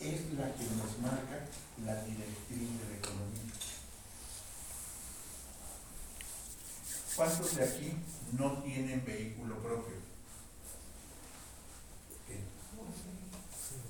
es 0.00 0.32
la 0.34 0.52
que 0.54 0.64
nos 0.76 0.98
marca 1.00 1.46
la 1.84 2.04
directriz 2.04 2.58
de 2.58 2.88
la 2.90 2.96
economía. 2.98 3.52
¿Cuántos 7.16 7.56
de 7.56 7.64
aquí 7.64 7.92
no 8.32 8.62
tienen 8.62 9.04
vehículo 9.04 9.56
propio? 9.56 9.96
Bien. 12.28 12.44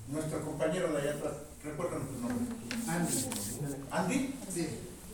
Nuestro 0.07 0.45
compañero 0.45 0.93
de 0.93 1.01
allá 1.01 1.11
atrás, 1.11 1.33
recuérdanos 1.63 2.07
tu 2.07 2.19
nombre. 2.19 2.45
Andy. 2.87 3.25
¿Andy? 3.91 4.35
Sí. 4.53 4.67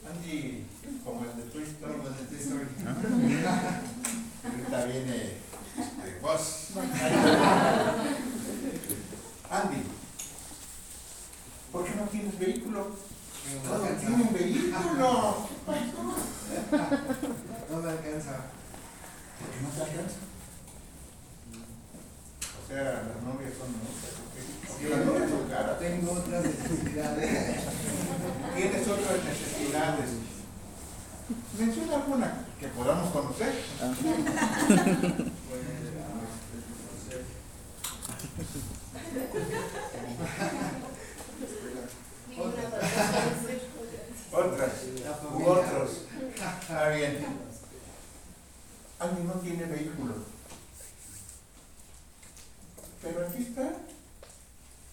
Andy, 0.07 0.65
como 1.03 1.23
el 1.25 1.35
de 1.37 1.43
Toy 1.43 1.63
Story. 1.63 1.93
Como 1.93 2.09
de 2.09 2.25
Toy 2.25 2.37
Story. 2.37 2.67
Ahorita 4.43 4.85
viene 4.85 5.37
este, 5.77 6.19
vos. 6.21 6.67
Andy, 9.49 9.83
¿por 11.73 11.83
qué 11.83 11.95
no 11.95 12.03
tienes 12.03 12.39
vehículo? 12.39 12.79
No 13.65 13.69
Todos 13.69 13.99
tienen 13.99 14.33
vehículo. 14.33 15.47
No 17.69 17.77
me 17.81 17.89
alcanza. 17.89 18.35
¿Por 19.39 19.49
qué 19.49 19.59
no 19.61 19.69
te 19.69 19.81
alcanza? 19.81 20.19
O 22.63 22.67
sea, 22.67 22.83
las 22.83 23.21
novias 23.23 23.53
son 23.59 23.69
muchas. 23.73 24.13
Porque 24.67 24.89
las 24.89 25.05
novias 25.05 25.29
son 25.29 25.49
caras. 25.49 25.79
Tengo 25.79 26.11
otras 26.13 26.43
necesidades. 26.45 27.59
Tienes 28.55 28.87
otras 28.87 29.23
necesidades. 29.25 30.09
Menciona 31.59 31.95
alguna 31.95 32.45
que 32.59 32.67
podamos 32.67 33.11
conocer. 33.11 33.53
Pues, 35.53 35.61
ah, 35.61 36.13
no 36.89 37.05
sé. 37.05 37.21
Ninguna 42.29 42.43
Otra. 42.43 42.63
otra. 42.63 42.83
Otras. 44.33 44.73
La 45.03 45.11
U 45.11 45.13
familia. 45.13 45.51
otros. 45.51 45.89
Está 46.61 46.89
bien. 46.89 47.25
Alguien 48.99 49.27
no 49.27 49.33
tiene 49.33 49.65
vehículo. 49.65 50.15
Pero 53.01 53.27
aquí 53.27 53.43
está, 53.43 53.73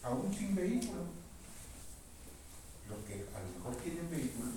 aún 0.03 0.35
sin 0.35 0.55
vehículo. 0.55 1.05
Los 2.89 2.99
que 3.07 3.15
a 3.15 3.41
lo 3.41 3.59
mejor 3.59 3.83
tienen 3.83 4.11
vehículo 4.11 4.51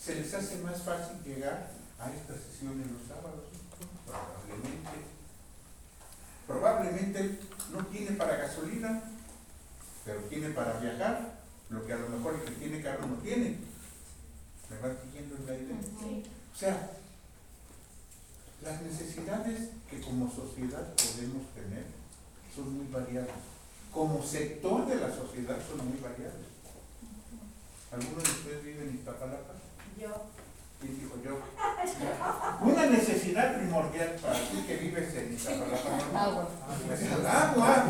se 0.00 0.14
les 0.14 0.32
hace 0.32 0.58
más 0.58 0.80
fácil 0.82 1.16
llegar 1.24 1.72
a 1.98 2.10
esta 2.10 2.34
sesión 2.34 2.72
en 2.80 2.94
los 2.94 3.02
sábados. 3.06 3.44
Probablemente. 4.06 4.90
Probablemente 6.46 7.38
no 7.72 7.84
tiene 7.86 8.12
para 8.12 8.36
gasolina, 8.36 9.02
pero 10.04 10.20
tiene 10.22 10.50
para 10.50 10.78
viajar, 10.80 11.40
lo 11.70 11.86
que 11.86 11.92
a 11.92 11.96
lo 11.96 12.08
mejor 12.08 12.34
el 12.34 12.44
que 12.44 12.60
tiene 12.60 12.82
carro 12.82 13.06
no 13.06 13.16
tiene. 13.16 13.58
¿Me 14.68 14.78
va 14.78 14.94
siguiendo 15.02 15.36
en 15.36 15.46
la 15.46 15.54
idea? 15.54 15.76
Sí. 16.00 16.24
O 16.52 16.56
sea, 16.56 16.90
las 18.62 18.82
necesidades 18.82 19.70
que 19.88 20.00
como 20.00 20.30
sociedad 20.30 20.94
podemos 20.94 21.46
tener 21.54 21.84
son 22.54 22.76
muy 22.76 22.86
variadas. 22.92 23.36
Como 23.92 24.22
sector 24.22 24.86
de 24.86 24.96
la 24.96 25.14
sociedad 25.14 25.58
son 25.68 25.88
muy 25.88 25.98
variadas. 25.98 26.34
¿Alguno 27.92 28.22
de 28.22 28.30
ustedes 28.30 28.64
vive 28.64 28.82
en 28.82 28.94
Iztapalapa? 28.96 29.54
Yo. 30.00 30.08
¿Quién 30.80 30.98
dijo 30.98 31.14
yo? 31.22 31.38
Una 32.62 32.86
necesidad 32.86 33.56
primordial 33.58 34.16
para 34.22 34.38
ti 34.38 34.64
que 34.66 34.76
vives 34.76 35.14
en 35.14 35.34
Iztapalapa. 35.34 35.90
¿no? 36.12 36.18
Agua. 36.18 36.48
Pues 36.86 37.02
el 37.02 37.26
agua. 37.26 37.86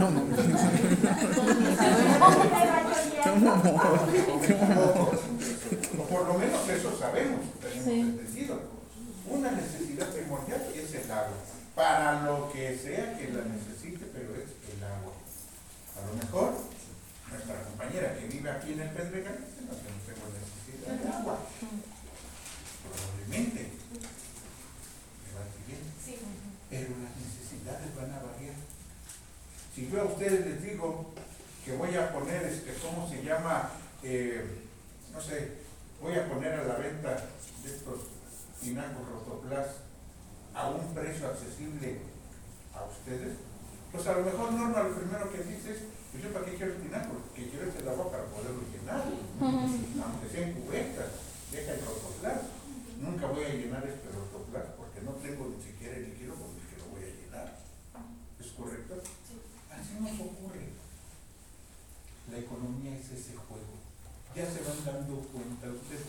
O 3.40 3.42
por 6.04 6.26
lo 6.26 6.35
menos 6.35 6.68
eso 6.68 6.92
sabemos, 6.99 7.40
tenemos 7.61 7.88
entendido. 7.88 8.61
Una 9.30 9.52
necesidad 9.52 10.09
primordial 10.09 10.66
es 10.75 10.94
el 10.94 11.11
agua. 11.11 11.38
Para 11.75 12.23
lo 12.25 12.52
que 12.52 12.76
sea 12.76 13.16
que 13.16 13.32
la 13.32 13.44
necesite, 13.44 14.04
pero 14.12 14.35
es 14.35 14.50
el 14.68 14.85
agua. 14.85 15.14
A 15.97 16.00
lo 16.06 16.12
mejor, 16.20 16.52
nuestra 17.30 17.64
compañera 17.64 18.14
que 18.18 18.26
vive 18.26 18.50
aquí 18.50 18.73
en 18.73 18.80
el 18.80 18.90
Pedregal, 18.90 19.38
dice, 19.40 19.62
no, 19.64 19.73
tengo 19.73 20.28
necesidad 20.37 21.00
de 21.00 21.09
agua. 21.09 21.38
Probablemente. 22.85 23.73
¿Me 25.25 25.32
va 25.32 25.49
siguiendo? 25.49 25.88
Sí. 26.04 26.20
pero 26.68 26.92
las 27.00 27.16
necesidades 27.16 27.88
van 27.97 28.12
a 28.12 28.20
variar. 28.20 28.61
Si 29.75 29.88
yo 29.88 29.97
a 30.02 30.04
ustedes 30.04 30.44
les 30.44 30.61
digo 30.62 30.70
que 31.71 31.77
voy 31.77 31.95
a 31.95 32.12
poner, 32.12 32.43
este, 32.43 32.75
¿cómo 32.83 33.09
se 33.09 33.23
llama? 33.23 33.71
Eh, 34.03 34.43
no 35.12 35.21
sé, 35.21 35.62
voy 36.03 36.15
a 36.15 36.29
poner 36.29 36.53
a 36.55 36.65
la 36.65 36.75
venta 36.75 37.15
de 37.62 37.71
estos 37.71 38.11
tinacos 38.61 39.07
rotoplas 39.07 39.87
a 40.53 40.69
un 40.69 40.93
precio 40.93 41.29
accesible 41.29 42.03
a 42.75 42.83
ustedes, 42.91 43.39
pues 43.93 44.05
a 44.09 44.19
lo 44.19 44.25
mejor 44.25 44.53
Norma 44.53 44.83
lo 44.83 44.97
primero 44.97 45.31
que 45.31 45.47
dice 45.47 45.71
es, 45.71 45.79
pues 46.11 46.25
yo 46.25 46.33
para 46.33 46.45
qué 46.45 46.57
quiero 46.57 46.75
el 46.75 46.83
tinaco, 46.83 47.15
que 47.37 47.49
quiero 47.49 47.71
el 47.71 47.89
agua 47.89 48.11
para 48.11 48.25
poderlo 48.25 48.67
llenar, 48.75 49.07
aunque 49.39 50.29
sea 50.29 50.49
en 50.49 50.55
cubetas, 50.55 51.11
deja 51.53 51.73
el 51.73 51.87
rotoplas. 51.87 52.50
Nunca 52.99 53.29
voy 53.29 53.45
a 53.45 53.55
llenar 53.55 53.87
este 53.87 54.11
rotoplas 54.11 54.75
porque 54.77 55.00
no 55.07 55.12
tengo 55.23 55.55
ni 55.55 55.62
siquiera 55.62 55.97
el 55.97 56.11
líquido 56.11 56.35
con 56.35 56.50
el 56.50 56.67
que 56.67 56.83
lo 56.83 56.91
voy 56.91 57.03
a 57.07 57.15
llenar. 57.15 57.59
¿Es 58.41 58.49
correcto? 58.59 58.95
Así 59.71 59.95
nos 60.00 60.21
ocurre. 60.21 60.70
La 62.31 62.39
economía 62.39 62.97
es 62.97 63.11
ese 63.11 63.35
juego. 63.35 63.75
Ya 64.35 64.47
se 64.47 64.63
van 64.63 64.85
dando 64.85 65.19
cuenta 65.35 65.67
ustedes. 65.67 66.07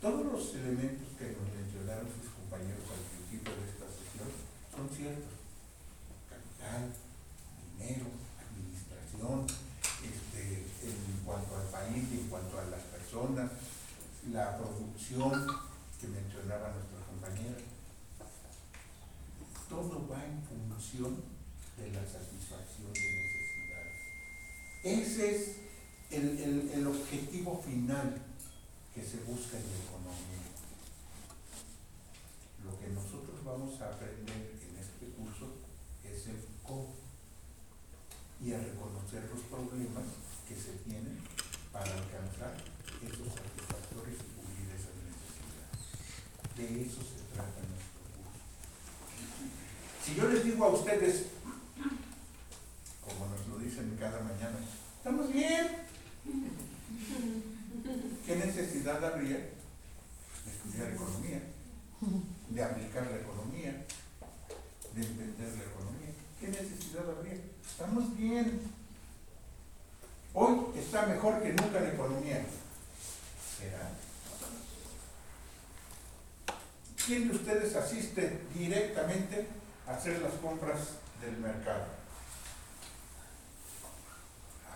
Todos 0.00 0.24
los 0.30 0.54
elementos 0.54 1.18
que 1.18 1.34
nos 1.34 1.50
mencionaron 1.50 2.06
sus 2.14 2.30
compañeros 2.30 2.86
al 2.86 3.02
principio 3.10 3.50
de 3.58 3.66
esta 3.66 3.86
sesión 3.90 4.30
son 4.70 4.86
ciertos. 4.94 5.34
Capital, 6.30 6.94
dinero, 7.74 8.06
administración, 8.38 9.42
este, 10.06 10.62
en 10.86 11.26
cuanto 11.26 11.56
al 11.58 11.66
país, 11.74 12.06
en 12.06 12.30
cuanto 12.30 12.54
a 12.60 12.70
las 12.70 12.82
personas, 12.94 13.50
la 14.30 14.56
producción 14.58 15.46
que 16.00 16.06
mencionaba 16.06 16.70
nuestra 16.70 17.02
compañera. 17.02 17.58
Todo 19.68 20.06
va 20.06 20.22
en 20.22 20.38
función 20.46 21.18
de 21.76 21.90
la 21.90 22.06
satisfacción 22.06 22.92
de 22.94 23.06
necesidades. 23.18 23.98
Ese 24.82 25.34
es 25.36 25.56
el, 26.10 26.38
el- 26.38 26.70
el 26.74 26.86
objetivo 26.86 27.62
final 27.64 28.20
que 28.94 29.02
se 29.02 29.18
busca 29.18 29.56
en 29.58 29.64
la 29.64 29.78
economía. 29.84 30.44
Lo 32.64 32.78
que 32.80 32.88
nosotros 32.88 33.44
vamos 33.44 33.80
a 33.80 33.86
aprender 33.94 34.36
en 34.36 34.78
este 34.78 35.06
curso 35.16 35.52
es 36.04 36.26
el 36.28 36.38
cómo 36.66 36.94
y 38.44 38.52
a 38.52 38.58
reconocer 38.58 39.28
los 39.34 39.40
problemas 39.50 40.04
que 40.48 40.54
se 40.54 40.72
tienen 40.86 41.18
para 41.72 41.84
alcanzar 41.92 42.54
esos 43.02 43.28
satisfactores 43.34 44.14
y 44.14 44.28
cubrir 44.38 44.68
esas 44.74 44.94
necesidades. 45.04 45.82
De 46.56 46.82
eso 46.86 47.00
se 47.02 47.34
trata 47.34 47.60
nuestro 47.66 48.02
curso. 48.14 48.40
Si 50.04 50.14
yo 50.14 50.28
les 50.28 50.44
digo 50.44 50.64
a 50.64 50.68
ustedes, 50.70 51.26
como 53.04 53.26
nos 53.26 53.46
lo 53.48 53.58
dicen 53.58 53.96
cada 53.98 54.20
mañana, 54.22 54.58
estamos 54.98 55.32
bien. 55.32 55.68
¿Qué 58.26 58.36
necesidad 58.36 59.02
habría 59.04 59.36
de 59.36 60.50
estudiar 60.52 60.92
economía, 60.92 61.40
de 62.50 62.62
aplicar 62.62 63.06
la 63.10 63.16
economía, 63.18 63.84
de 64.94 65.00
entender 65.02 65.48
la 65.56 65.64
economía? 65.64 66.10
¿Qué 66.40 66.48
necesidad 66.48 67.08
habría? 67.10 67.38
Estamos 67.66 68.16
bien. 68.16 68.60
Hoy 70.34 70.58
está 70.78 71.06
mejor 71.06 71.42
que 71.42 71.48
nunca 71.54 71.80
la 71.80 71.92
economía. 71.94 72.44
¿Será? 73.58 73.90
¿Quién 77.06 77.28
de 77.30 77.34
ustedes 77.36 77.74
asiste 77.74 78.40
directamente 78.78 79.46
a 79.86 79.94
hacer 79.94 80.20
las 80.20 80.34
compras 80.34 80.78
del 81.20 81.36
mercado? 81.38 81.86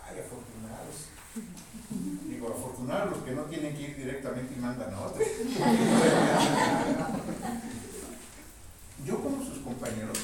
Ay, 0.05 0.19
afortunados. 0.19 1.07
Digo, 2.27 2.49
afortunados 2.49 3.11
los 3.11 3.23
que 3.23 3.31
no 3.31 3.43
tienen 3.43 3.75
que 3.75 3.81
ir 3.81 3.95
directamente 3.95 4.53
y 4.55 4.59
mandan 4.59 4.93
a 4.93 5.01
otros. 5.01 5.27
Yo 9.05 9.21
como 9.21 9.43
sus 9.43 9.59
compañeros, 9.59 10.17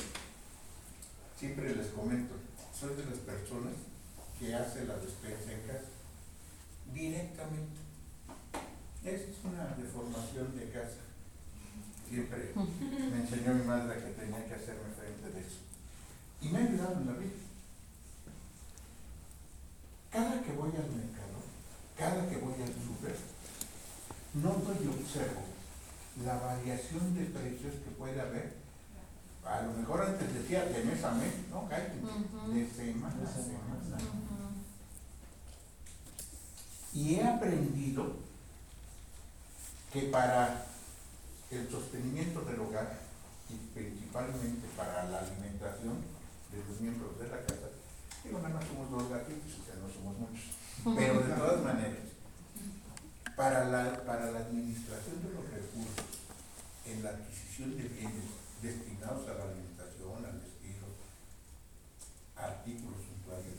siempre 1.38 1.76
les 1.76 1.88
comento, 1.88 2.36
soy 2.78 2.96
de 2.96 3.06
las 3.06 3.20
personas 3.20 3.74
que 4.39 4.54
hace 4.56 4.86
la 4.86 4.96
despensa 4.98 5.52
en 5.52 5.62
casa 5.68 5.89
directamente. 6.94 7.80
Esa 9.04 9.24
es 9.24 9.38
una 9.44 9.76
deformación 9.78 10.58
de 10.58 10.70
casa. 10.70 11.09
Siempre 12.10 12.54
me 12.56 13.22
enseñó 13.22 13.54
mi 13.54 13.63
madre 13.65 14.02
que 14.02 14.12
tenía 14.12 14.43
que 14.48 14.56
hacerme 14.56 14.89
frente 14.98 15.30
de 15.30 15.41
eso. 15.41 15.60
Y 16.41 16.50
me 16.50 16.58
ha 16.58 16.62
ayudado 16.63 17.02
en 17.02 17.06
la 17.06 17.13
vida. 17.13 17.32
Cada 20.12 20.41
que 20.41 20.52
voy 20.54 20.69
al 20.69 20.89
mercado, 20.89 21.38
cada 21.95 22.28
que 22.28 22.38
voy 22.38 22.54
al 22.54 22.74
súper, 22.74 23.15
noto 24.34 24.76
y 24.84 24.88
observo 24.88 25.41
la 26.26 26.38
variación 26.38 27.13
de 27.13 27.26
precios 27.26 27.76
que 27.76 27.91
puede 27.91 28.19
haber. 28.19 28.58
A 29.45 29.62
lo 29.62 29.74
mejor 29.74 30.02
antes 30.02 30.34
decía 30.34 30.65
de 30.65 30.84
mes 30.84 31.04
a 31.04 31.12
mes, 31.12 31.34
no, 31.52 31.69
cállate, 31.69 31.93
de 31.93 32.69
semana 32.72 33.22
a 33.24 33.32
semana. 33.32 33.69
Y 36.91 37.15
he 37.15 37.24
aprendido 37.24 38.15
que 39.93 40.02
para 40.04 40.65
el 41.51 41.69
sostenimiento 41.69 42.41
del 42.41 42.59
hogar 42.59 42.99
y 43.49 43.55
principalmente 43.73 44.67
para 44.77 45.09
la 45.09 45.19
alimentación 45.19 45.97
de 46.51 46.57
los 46.67 46.79
miembros 46.79 47.17
de 47.19 47.27
la 47.27 47.41
casa, 47.41 47.73
digo, 48.23 48.38
nada 48.39 48.55
más 48.55 48.65
somos 48.65 48.91
dos 48.91 49.09
gatitos, 49.09 49.57
o 49.57 49.65
sea, 49.65 49.75
no 49.81 49.89
somos 49.89 50.17
muchos, 50.17 50.53
pero 50.95 51.21
de 51.25 51.33
todas 51.41 51.63
maneras, 51.63 52.13
para 53.35 53.65
la, 53.65 54.05
para 54.05 54.31
la 54.31 54.39
administración 54.39 55.23
de 55.25 55.33
los 55.33 55.45
recursos, 55.49 56.05
en 56.85 57.03
la 57.03 57.09
adquisición 57.09 57.77
de 57.77 57.83
bienes 57.83 58.29
destinados 58.62 59.27
a 59.29 59.33
la 59.33 59.43
alimentación, 59.49 60.25
al 60.25 60.38
vestido, 60.38 60.85
artículos 62.35 63.01
suntuarios, 63.09 63.57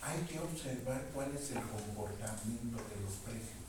hay 0.00 0.20
que 0.24 0.38
observar 0.40 1.10
cuál 1.12 1.36
es 1.36 1.50
el 1.50 1.60
comportamiento 1.60 2.76
de 2.88 2.96
los 3.04 3.14
precios. 3.20 3.67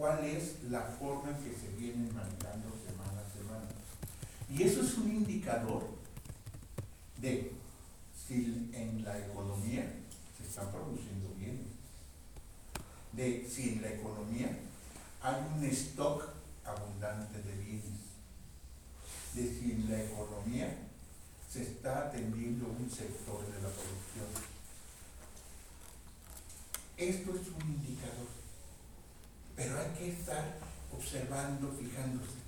Cuál 0.00 0.24
es 0.24 0.62
la 0.70 0.80
forma 0.80 1.28
en 1.28 1.36
que 1.44 1.54
se 1.54 1.76
vienen 1.76 2.08
manejando 2.14 2.70
semana 2.88 3.20
a 3.20 3.36
semana. 3.36 3.68
Y 4.48 4.62
eso 4.62 4.80
es 4.80 4.96
un 4.96 5.10
indicador 5.10 5.90
de 7.18 7.52
si 8.16 8.70
en 8.72 9.04
la 9.04 9.18
economía 9.18 9.92
se 10.38 10.48
están 10.48 10.72
produciendo 10.72 11.34
bienes, 11.36 11.66
de 13.12 13.46
si 13.46 13.74
en 13.74 13.82
la 13.82 13.92
economía 13.92 14.58
hay 15.20 15.34
un 15.54 15.64
stock 15.64 16.30
abundante 16.64 17.42
de 17.42 17.62
bienes, 17.62 18.00
de 19.34 19.50
si 19.50 19.72
en 19.72 19.90
la 19.90 20.02
economía 20.02 20.78
se 21.46 21.60
está 21.60 22.06
atendiendo 22.06 22.68
un 22.68 22.90
sector 22.90 23.44
de 23.44 23.60
la 23.60 23.68
producción. 23.68 24.28
Esto 26.96 27.34
es 27.34 27.48
un 27.48 27.70
indicador. 27.70 28.39
Pero 29.60 29.76
hay 29.76 29.92
que 29.92 30.08
estar 30.16 30.56
observando, 30.90 31.68
fijándose 31.76 32.40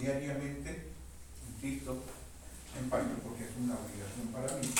diariamente, 0.00 0.88
insisto, 1.44 1.92
en 2.72 2.88
parte 2.88 3.20
porque 3.20 3.44
es 3.44 3.52
una 3.60 3.76
obligación 3.76 4.32
para 4.32 4.48
mí, 4.56 4.72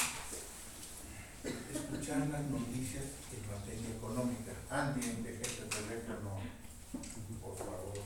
escuchar 1.44 2.24
las 2.32 2.40
noticias 2.40 3.04
en 3.36 3.44
materia 3.52 4.00
económica. 4.00 4.56
Andy, 4.70 5.20
deje 5.20 5.42
este 5.44 5.68
teléfono, 5.68 6.40
por 7.44 7.52
favor. 7.52 8.00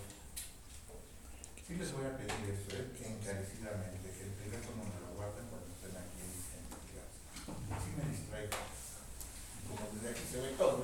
Sí 1.55 1.77
les 1.79 1.93
voy 1.95 2.07
a 2.07 2.19
pedir 2.19 2.51
eso, 2.51 2.83
¿eh? 2.83 2.91
que 2.99 3.15
encarecidamente, 3.15 4.11
que 4.11 4.27
el 4.27 4.35
teléfono 4.43 4.91
me 4.91 5.07
lo 5.07 5.15
guarden 5.15 5.47
cuando 5.47 5.71
estén 5.71 5.95
aquí 5.95 6.19
en, 6.19 6.35
en 6.35 6.67
mi 6.67 6.83
clase. 6.91 7.15
Sí 7.79 7.91
me 7.95 8.11
distraigo. 8.11 8.59
Como 9.71 9.87
desde 9.95 10.19
aquí 10.19 10.27
se 10.27 10.41
ve 10.43 10.51
todo. 10.59 10.83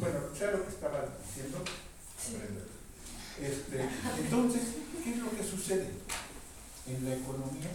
Bueno, 0.00 0.18
ya 0.32 0.50
lo 0.50 0.64
que 0.64 0.70
estaba 0.70 1.04
diciendo, 1.20 1.58
aprender. 1.60 2.68
Este, 3.38 3.84
entonces, 4.30 4.62
¿qué 5.02 5.10
es 5.10 5.18
lo 5.18 5.30
que 5.36 5.42
sucede? 5.42 5.90
En 6.86 7.04
la 7.04 7.16
economía 7.16 7.66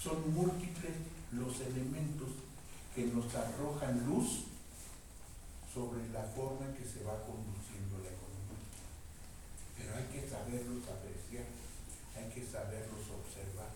son 0.00 0.32
múltiples 0.32 0.92
los 1.32 1.60
elementos 1.60 2.28
que 2.94 3.06
nos 3.06 3.34
arrojan 3.34 4.06
luz 4.06 4.44
sobre 5.74 6.08
la 6.10 6.22
forma 6.22 6.66
en 6.66 6.74
que 6.74 6.84
se 6.84 7.02
va 7.02 7.26
conduciendo 7.26 7.98
la 7.98 8.14
economía. 8.14 8.62
Pero 9.76 9.96
hay 9.96 10.04
que 10.04 10.30
saberlos 10.30 10.84
apreciar, 10.86 11.46
hay 12.14 12.30
que 12.30 12.46
saberlos 12.46 13.02
observar, 13.18 13.74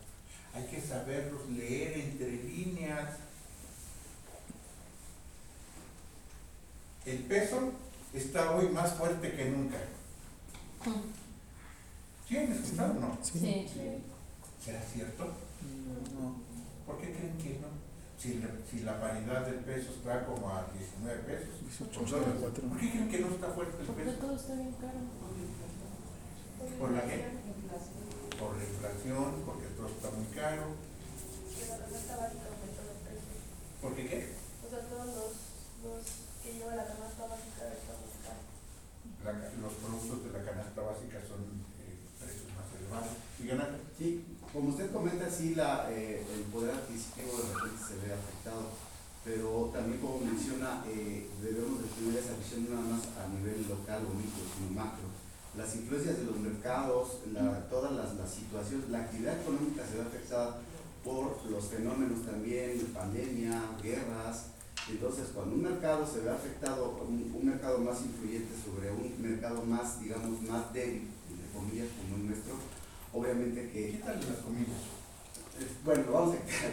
hay 0.55 0.67
que 0.67 0.81
saberlos 0.81 1.51
leer 1.51 1.99
entre 1.99 2.31
líneas. 2.31 3.17
El 7.05 7.19
peso 7.25 7.73
está 8.15 8.55
hoy 8.55 8.69
más 8.69 8.95
fuerte 8.95 9.33
que 9.33 9.47
nunca. 9.47 9.79
¿Sí 12.27 12.37
han 12.37 12.53
escuchado 12.53 12.93
o 12.93 13.01
no? 13.01 13.19
Sí. 13.23 13.67
¿Será 14.65 14.83
cierto? 14.83 15.25
¿Por 16.87 16.99
qué 16.99 17.13
creen 17.13 17.39
que 17.39 17.59
no? 17.63 17.69
Si 18.19 18.41
la, 18.41 18.49
si 18.69 18.81
la 18.81 19.01
paridad 19.01 19.47
del 19.47 19.61
peso 19.61 19.93
está 19.93 20.25
como 20.27 20.49
a 20.49 20.67
19 20.73 21.23
pesos. 21.23 21.55
por 21.95 22.09
dólar, 22.09 22.35
¿Por 22.41 22.81
qué 22.81 22.91
creen 22.91 23.09
que 23.11 23.19
no 23.21 23.29
está 23.29 23.49
fuerte 23.51 23.77
el 23.81 23.87
Porque 23.87 24.03
peso? 24.05 24.17
todo 24.19 24.35
está 24.37 24.55
bien 24.55 24.73
caro. 24.81 25.01
¿Por 26.81 26.91
la 26.93 27.03
qué? 27.05 27.25
Por 28.41 28.57
la 28.57 28.65
inflación, 28.65 29.31
porque 29.47 29.67
todo 29.77 29.89
está 29.89 30.11
muy 30.11 30.27
caro. 30.35 30.65
Pero 31.57 31.71
la 31.71 31.85
canasta 31.87 32.17
básica 32.17 32.47
aumentó 32.51 32.83
los 32.89 32.99
precios. 33.07 33.39
¿Por 33.83 33.95
qué 33.95 34.03
qué? 34.09 34.19
O 34.67 34.69
sea, 34.71 34.81
todos 34.89 35.07
los, 35.07 35.31
los 35.85 36.03
que 36.43 36.49
lleva 36.59 36.75
la 36.75 36.87
canasta 36.91 37.23
básica 37.29 37.63
están 37.71 37.97
muy 38.03 38.17
caros. 38.25 38.47
Los 39.61 39.73
productos 39.79 40.19
de 40.25 40.31
la 40.33 40.43
canasta 40.45 40.81
básica 40.83 41.19
son 41.29 41.43
Sí, 43.99 44.25
como 44.53 44.69
usted 44.71 44.93
comenta, 44.93 45.31
sí, 45.31 45.55
la, 45.55 45.91
eh, 45.91 46.21
el 46.21 46.43
poder 46.53 46.75
adquisitivo 46.75 47.33
de 47.33 47.49
repente 47.49 47.81
se 47.81 47.95
ve 47.97 48.13
afectado, 48.13 48.69
pero 49.25 49.71
también 49.73 50.01
como 50.01 50.21
menciona, 50.21 50.85
eh, 50.89 51.29
debemos 51.41 51.81
de 51.81 51.89
tener 51.97 52.21
esa 52.21 52.37
visión 52.37 52.69
no 52.69 52.77
nada 52.77 52.97
más 52.97 53.05
a 53.17 53.29
nivel 53.33 53.65
local 53.69 54.05
o 54.05 54.13
micro, 54.13 54.45
sino 54.53 54.77
macro. 54.77 55.09
Las 55.57 55.75
influencias 55.77 56.19
de 56.19 56.25
los 56.25 56.37
mercados, 56.37 57.25
todas 57.71 57.93
las, 57.93 58.15
las 58.17 58.31
situaciones, 58.31 58.91
la 58.91 59.09
actividad 59.09 59.41
económica 59.41 59.85
se 59.89 59.97
ve 59.97 60.03
afectada 60.03 60.61
por 61.03 61.41
los 61.49 61.65
fenómenos 61.67 62.27
también, 62.27 62.77
pandemia, 62.93 63.63
guerras. 63.83 64.53
Entonces, 64.91 65.29
cuando 65.33 65.57
un 65.57 65.63
mercado 65.63 66.07
se 66.07 66.21
ve 66.21 66.31
afectado, 66.31 67.01
un, 67.09 67.33
un 67.35 67.47
mercado 67.47 67.79
más 67.79 68.03
influyente 68.03 68.53
sobre 68.61 68.93
un 68.93 69.17
mercado 69.23 69.65
más, 69.65 70.01
digamos, 70.01 70.43
más 70.43 70.73
débil, 70.75 71.09
entre 71.31 71.49
comillas, 71.53 71.89
como 71.97 72.17
el 72.17 72.29
nuestro, 72.29 72.55
obviamente 73.17 73.71
que 73.71 73.91
Quítale 73.93 74.21
las 74.27 74.39
comillas. 74.45 74.83
bueno, 75.85 76.13
vamos 76.13 76.37
a 76.37 76.39
quitar. 76.39 76.73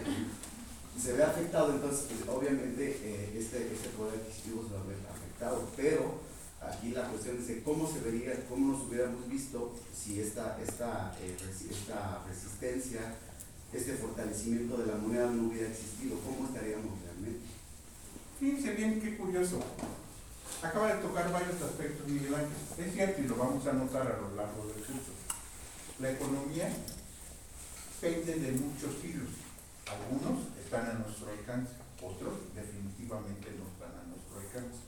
Se 1.01 1.13
ve 1.13 1.23
afectado, 1.23 1.73
entonces, 1.73 2.05
pues, 2.07 2.29
obviamente, 2.29 2.99
eh, 3.01 3.33
este, 3.35 3.73
este 3.73 3.89
poder 3.97 4.19
adquisitivo 4.19 4.63
se 4.67 4.75
va 4.75 4.81
a 4.81 4.83
ver 4.83 4.97
afectado, 5.09 5.67
pero 5.75 6.21
aquí 6.61 6.91
la 6.91 7.09
cuestión 7.09 7.37
es 7.39 7.47
de 7.47 7.63
cómo 7.63 7.91
se 7.91 7.99
vería, 8.01 8.45
cómo 8.47 8.73
nos 8.73 8.83
hubiéramos 8.83 9.27
visto 9.27 9.73
si 9.95 10.19
esta, 10.19 10.59
esta, 10.61 11.15
eh, 11.19 11.35
esta 11.69 12.21
resistencia, 12.29 13.15
este 13.73 13.93
fortalecimiento 13.93 14.77
de 14.77 14.85
la 14.85 14.97
moneda 14.97 15.25
no 15.31 15.47
hubiera 15.47 15.69
existido, 15.69 16.19
¿cómo 16.19 16.47
estaríamos 16.47 17.01
realmente? 17.01 17.47
Fíjense 18.39 18.71
bien 18.73 19.01
qué 19.01 19.17
curioso. 19.17 19.59
Acaba 20.61 20.93
de 20.93 21.01
tocar 21.01 21.31
varios 21.31 21.59
aspectos, 21.59 22.07
Miguel 22.07 22.35
Ángel. 22.35 22.85
Es 22.85 22.93
cierto 22.93 23.21
y 23.21 23.27
lo 23.27 23.35
vamos 23.35 23.65
a 23.65 23.73
notar 23.73 24.03
a 24.03 24.21
lo 24.21 24.35
largo 24.35 24.67
del 24.67 24.85
curso. 24.85 25.12
La 25.99 26.11
economía 26.11 26.69
pende 28.01 28.33
de 28.33 28.51
muchos 28.53 29.03
hilos. 29.03 29.29
Algunos 29.85 30.47
están 30.57 30.87
a 30.89 30.93
nuestro 30.93 31.31
alcance, 31.31 31.73
otros 32.01 32.33
definitivamente 32.55 33.51
no 33.57 33.67
están 33.67 33.99
a 33.99 34.07
nuestro 34.07 34.39
alcance. 34.39 34.81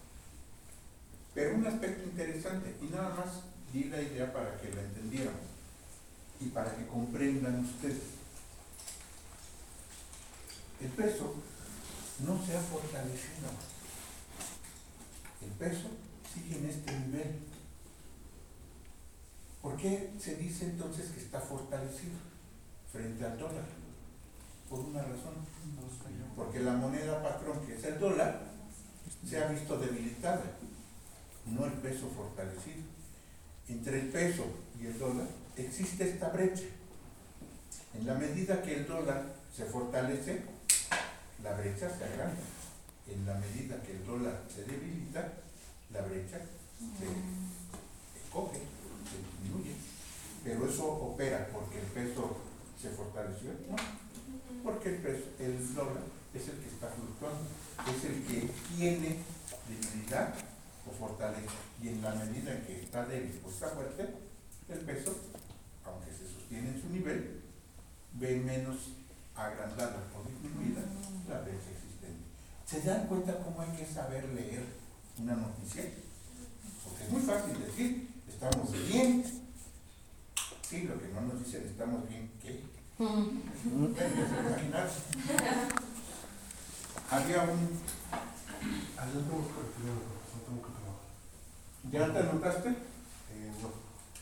Pero 1.34 1.56
un 1.56 1.68
aspecto 1.68 2.04
interesante, 2.04 2.76
y 2.82 2.86
nada 2.86 3.10
más 3.16 3.44
di 3.72 3.86
la 3.86 4.02
idea 4.02 4.34
para 4.34 4.60
que 4.60 4.74
la 4.74 4.82
entendieran 4.82 5.36
y 6.40 6.46
para 6.46 6.76
que 6.76 6.88
comprendan 6.88 7.64
ustedes. 7.66 8.16
El 10.82 10.90
peso 10.90 11.36
no 12.26 12.46
se 12.46 12.58
ha 12.58 12.62
fortalecido. 12.62 13.50
El 15.44 15.52
peso 15.52 15.88
sigue 16.34 16.58
en 16.58 16.70
este 16.70 17.00
nivel. 17.00 17.55
¿Por 19.66 19.78
qué 19.78 20.12
se 20.20 20.36
dice 20.36 20.66
entonces 20.66 21.10
que 21.10 21.22
está 21.22 21.40
fortalecido 21.40 22.14
frente 22.92 23.26
al 23.26 23.36
dólar? 23.40 23.66
Por 24.70 24.80
una 24.80 25.02
razón. 25.02 25.34
Porque 26.36 26.60
la 26.60 26.74
moneda 26.74 27.24
patrón, 27.24 27.66
que 27.66 27.74
es 27.74 27.84
el 27.84 28.00
dólar, 28.00 28.44
se 29.28 29.44
ha 29.44 29.48
visto 29.48 29.76
debilitada, 29.80 30.44
no 31.48 31.66
el 31.66 31.72
peso 31.72 32.08
fortalecido. 32.16 32.84
Entre 33.68 34.02
el 34.02 34.10
peso 34.10 34.44
y 34.80 34.86
el 34.86 35.00
dólar 35.00 35.26
existe 35.58 36.12
esta 36.12 36.30
brecha. 36.30 36.66
En 37.96 38.06
la 38.06 38.14
medida 38.14 38.62
que 38.62 38.76
el 38.76 38.88
dólar 38.88 39.34
se 39.52 39.66
fortalece, 39.66 40.44
la 41.42 41.54
brecha 41.54 41.90
se 41.90 42.04
agranda. 42.04 42.44
En 43.08 43.26
la 43.26 43.34
medida 43.34 43.82
que 43.82 43.94
el 43.94 44.06
dólar 44.06 44.44
se 44.48 44.64
debilita, 44.66 45.28
la 45.92 46.02
brecha 46.02 46.40
se 47.00 48.28
encoge, 48.28 48.62
se 49.06 49.18
disminuye. 49.18 49.76
Pero 50.44 50.70
eso 50.70 50.86
opera 50.86 51.50
porque 51.52 51.80
el 51.80 51.88
peso 51.88 52.38
se 52.82 52.90
fortaleció, 52.90 53.52
no, 53.70 53.76
porque 54.64 54.90
el 54.90 55.02
peso, 55.02 55.26
el 55.40 55.74
dólar 55.74 56.04
es 56.34 56.48
el 56.50 56.60
que 56.60 56.70
está 56.70 56.90
fluctuando, 56.90 57.46
es 57.88 58.04
el 58.06 58.24
que 58.24 58.50
tiene 58.76 59.18
debilidad 59.68 60.36
o 60.88 60.92
fortaleza. 60.92 61.54
Y 61.82 61.90
en 61.90 62.02
la 62.02 62.14
medida 62.16 62.54
en 62.54 62.66
que 62.66 62.84
está 62.84 63.06
débil 63.06 63.40
o 63.46 63.50
está 63.50 63.70
fuerte, 63.70 64.10
el 64.70 64.80
peso, 64.80 65.16
aunque 65.86 66.12
se 66.12 66.28
sostiene 66.28 66.70
en 66.70 66.82
su 66.82 66.90
nivel, 66.90 67.42
ve 68.14 68.38
menos 68.38 68.78
agrandada 69.36 70.08
o 70.16 70.28
disminuida 70.28 70.82
la 71.30 71.42
brecha 71.42 71.70
existente. 71.72 72.24
¿Se 72.66 72.82
dan 72.82 73.08
cuenta 73.08 73.44
cómo 73.44 73.62
hay 73.62 73.78
que 73.78 73.86
saber 73.86 74.30
leer 74.30 74.64
una 75.20 75.36
noticia? 75.36 75.84
Porque 76.84 77.04
es 77.04 77.10
muy 77.10 77.22
fácil 77.22 77.60
decir, 77.60 78.15
estamos 78.36 78.72
bien. 78.88 79.24
Sí, 80.62 80.82
lo 80.84 81.00
que 81.00 81.08
no 81.10 81.22
nos 81.22 81.44
dicen, 81.46 81.66
estamos 81.68 82.08
bien, 82.10 82.32
¿qué? 82.42 82.64
Había 87.12 87.44
un... 87.44 87.70
¿Ya 91.92 92.12
te 92.12 92.20
anotaste? 92.20 92.70
Eh, 92.70 93.52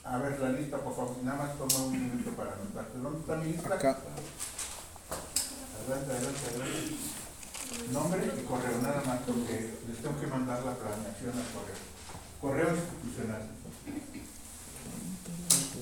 A 0.04 0.18
ver, 0.18 0.40
la 0.40 0.50
lista, 0.50 0.78
por 0.78 0.96
favor, 0.96 1.16
nada 1.24 1.38
más 1.46 1.58
toma 1.58 1.86
un 1.86 1.92
minuto 1.94 2.32
para 2.32 2.54
anotarte. 2.54 2.98
¿Dónde 3.00 3.20
está 3.20 3.36
mi 3.38 3.52
lista? 3.54 3.74
Acá. 3.74 3.98
Adelante, 5.80 6.12
adelante, 6.12 6.40
adelante. 6.50 6.96
Nombre 7.92 8.34
y 8.38 8.46
correo, 8.46 8.82
nada 8.82 9.02
más, 9.06 9.20
porque 9.26 9.80
les 9.88 9.98
tengo 10.02 10.20
que 10.20 10.28
mandar 10.28 10.62
la 10.64 10.76
planeación 10.76 11.32
al 11.32 11.50
correo. 11.56 11.80
Correo 12.42 12.76
institucional. 12.76 13.50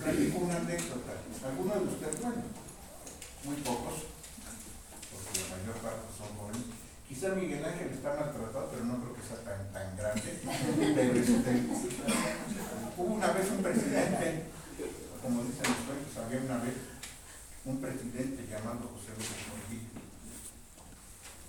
Platico 0.02 0.38
una 0.40 0.58
anécdota. 0.58 1.14
Algunos 1.46 1.76
de 1.76 1.86
ustedes, 1.86 2.22
bueno, 2.22 2.42
muy 3.44 3.56
pocos, 3.58 3.94
porque 5.12 5.40
la 5.42 5.58
mayor 5.58 5.78
parte 5.82 6.06
son 6.18 6.34
jóvenes. 6.38 6.66
Quizá 7.08 7.30
Miguel 7.36 7.66
Ángel 7.66 7.92
está 7.94 8.16
maltratado, 8.16 8.70
pero 8.72 8.86
no 8.86 8.98
creo 9.02 9.14
que 9.14 9.22
sea 9.22 9.38
tan, 9.46 9.72
tan 9.74 9.98
grande. 9.98 10.42
Este, 11.22 11.52
hubo 12.98 13.14
una 13.14 13.28
vez 13.32 13.52
un 13.52 13.62
presidente, 13.62 14.44
como 15.22 15.44
dicen 15.44 15.70
los 15.70 15.86
cuentos, 15.86 16.18
había 16.18 16.40
una 16.42 16.64
vez 16.64 16.76
un 17.66 17.82
presidente 17.82 18.48
llamado 18.50 18.90
José 18.96 19.12
López 19.12 19.44
Portillo. 19.50 19.92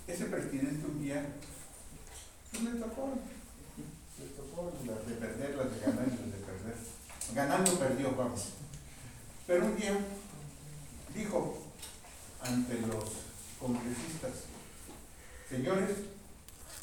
Ese 0.07 0.25
presidente 0.25 0.85
un 0.85 1.01
día 1.01 1.25
pues, 2.51 2.63
le 2.63 2.79
tocó, 2.79 3.17
le 4.19 4.25
tocó 4.37 4.73
las 4.85 5.07
de 5.07 5.15
perder, 5.15 5.55
las 5.55 5.71
de 5.73 5.79
ganar 5.79 6.07
y 6.07 6.11
las 6.11 6.31
de. 6.37 6.42
Ganando 7.33 7.79
perdió, 7.79 8.15
vamos. 8.15 8.49
Pero 9.47 9.65
un 9.65 9.75
día 9.75 9.97
dijo 11.15 11.57
ante 12.41 12.79
los 12.81 13.05
congresistas, 13.59 14.31
señores, 15.49 15.97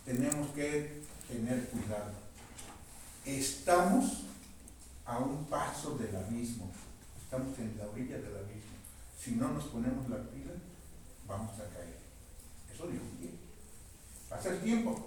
tenemos 0.04 0.50
que 0.50 1.02
tener 1.28 1.68
cuidado. 1.68 2.12
Estamos 3.24 4.24
a 5.04 5.18
un 5.18 5.44
paso 5.44 5.96
del 5.96 6.16
abismo, 6.16 6.70
estamos 7.22 7.56
en 7.58 7.76
la 7.78 7.86
orilla 7.86 8.16
del 8.16 8.36
abismo. 8.36 8.70
Si 9.18 9.32
no 9.32 9.52
nos 9.52 9.64
ponemos 9.64 10.08
la 10.08 10.16
pila, 10.16 10.52
vamos 11.28 11.54
a 11.54 11.68
caer. 11.74 11.98
Eso 12.72 12.88
dijo 12.88 13.04
un 13.04 13.20
día. 13.20 13.38
Pasa 14.28 14.50
el 14.50 14.60
tiempo. 14.62 15.06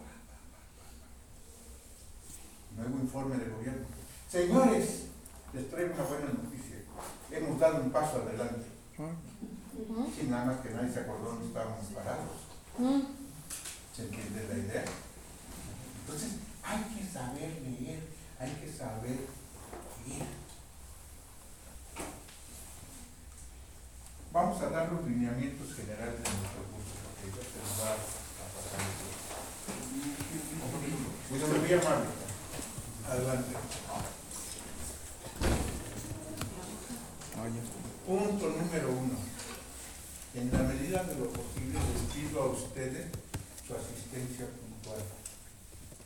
Nuevo 2.77 2.99
informe 2.99 3.37
del 3.37 3.51
gobierno. 3.51 3.85
Señores, 4.29 5.12
les 5.53 5.69
traigo 5.69 5.93
una 5.93 6.03
buena 6.03 6.25
noticia. 6.25 6.77
Hemos 7.31 7.59
dado 7.59 7.83
un 7.83 7.91
paso 7.91 8.23
adelante. 8.23 8.65
Sin 10.15 10.31
nada 10.31 10.45
más 10.45 10.61
que 10.61 10.69
nadie 10.71 10.91
se 10.91 11.01
acordó 11.01 11.31
dónde 11.31 11.47
estábamos 11.47 11.85
parados. 11.93 12.41
¿Se 13.95 14.03
entiende 14.03 14.47
la 14.49 14.57
idea? 14.57 14.85
Entonces, 16.01 16.31
hay 16.63 16.83
que 16.95 17.05
saber 17.05 17.61
leer, 17.61 18.01
hay 18.39 18.51
que 18.51 18.71
saber 18.71 19.27
leer. 20.07 20.27
Vamos 24.31 24.61
a 24.61 24.69
dar 24.69 24.91
los 24.91 25.05
lineamientos 25.05 25.75
generales 25.75 26.15
de 26.15 26.23
nuestro 26.23 26.63
curso, 26.73 26.97
porque 27.05 27.29
ya 27.29 27.43
se 27.45 27.57
nos 27.61 27.77
va 27.77 27.93
a 27.93 27.97
pasar 28.57 28.81
el 28.81 28.93
tiempo. 28.97 29.21
Pues 31.29 31.41
me 31.41 31.59
voy 31.59 31.73
a 31.73 31.81
Punto 37.43 38.55
número 38.55 38.87
uno. 38.87 39.19
En 40.33 40.49
la 40.49 40.59
medida 40.59 41.03
de 41.03 41.15
lo 41.15 41.27
posible 41.27 41.75
les 41.75 42.15
pido 42.15 42.41
a 42.41 42.45
ustedes 42.47 43.07
su 43.67 43.75
asistencia 43.75 44.47
puntual. 44.47 45.03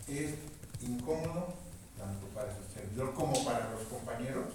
Es 0.08 0.34
incómodo, 0.82 1.54
tanto 1.95 2.26
para 2.34 2.50
su 2.50 2.65
servidor 2.73 3.13
como 3.13 3.45
para 3.45 3.69
los 3.69 3.84
compañeros, 3.84 4.47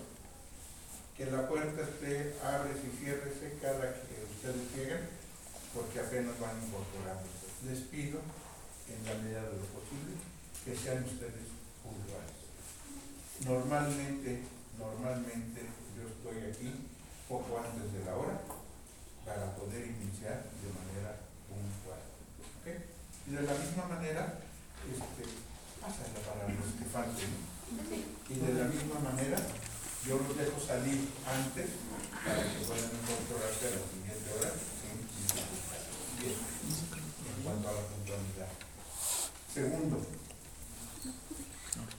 que 1.17 1.27
la 1.27 1.47
puerta 1.47 1.83
esté 1.83 2.35
abres 2.43 2.79
y 2.83 2.99
ciérrese 2.99 3.59
cada 3.63 3.95
que 3.95 4.27
ustedes 4.35 4.75
lleguen, 4.75 5.07
porque 5.73 6.01
apenas 6.01 6.35
van 6.41 6.59
incorporándose. 6.67 7.47
Les 7.63 7.79
pido, 7.95 8.19
en 8.91 9.07
la 9.07 9.23
medida 9.23 9.43
de 9.43 9.55
lo 9.55 9.71
posible, 9.71 10.19
que 10.65 10.75
sean 10.75 11.05
ustedes 11.05 11.47
puntuales. 11.79 12.43
Normalmente, 13.47 14.43
normalmente 14.77 15.82
estoy 16.33 16.51
aquí 16.51 16.89
poco 17.29 17.59
antes 17.59 17.93
de 17.93 18.05
la 18.05 18.17
hora 18.17 18.41
para 19.25 19.55
poder 19.55 19.87
iniciar 19.87 20.49
de 20.49 20.69
manera 20.73 21.21
puntual. 21.49 22.01
¿ok? 22.61 22.67
Y 23.29 23.31
de 23.37 23.43
la 23.43 23.55
misma 23.55 23.85
manera, 23.87 24.41
este, 24.89 25.25
pásala 25.81 26.19
para 26.25 26.49
los 26.49 26.73
que 26.79 26.85
falten. 26.89 27.31
Y 28.29 28.35
de 28.35 28.53
la 28.55 28.65
misma 28.65 28.99
manera, 29.01 29.39
yo 30.07 30.19
los 30.19 30.37
dejo 30.37 30.59
salir 30.61 31.09
antes 31.29 31.69
para 32.25 32.43
que 32.43 32.65
puedan 32.65 32.91
incorporarse 32.91 33.67
a 33.69 33.77
la 33.77 33.85
siguiente 33.93 34.29
hora 34.33 34.53
en 37.37 37.43
cuanto 37.45 37.69
a 37.69 37.73
la 37.73 37.81
puntualidad. 37.81 38.49
Segundo, 39.53 40.01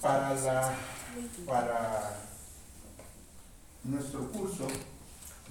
para 0.02 0.34
la 0.34 0.76
para 1.46 2.33
nuestro 3.84 4.32
curso 4.32 4.68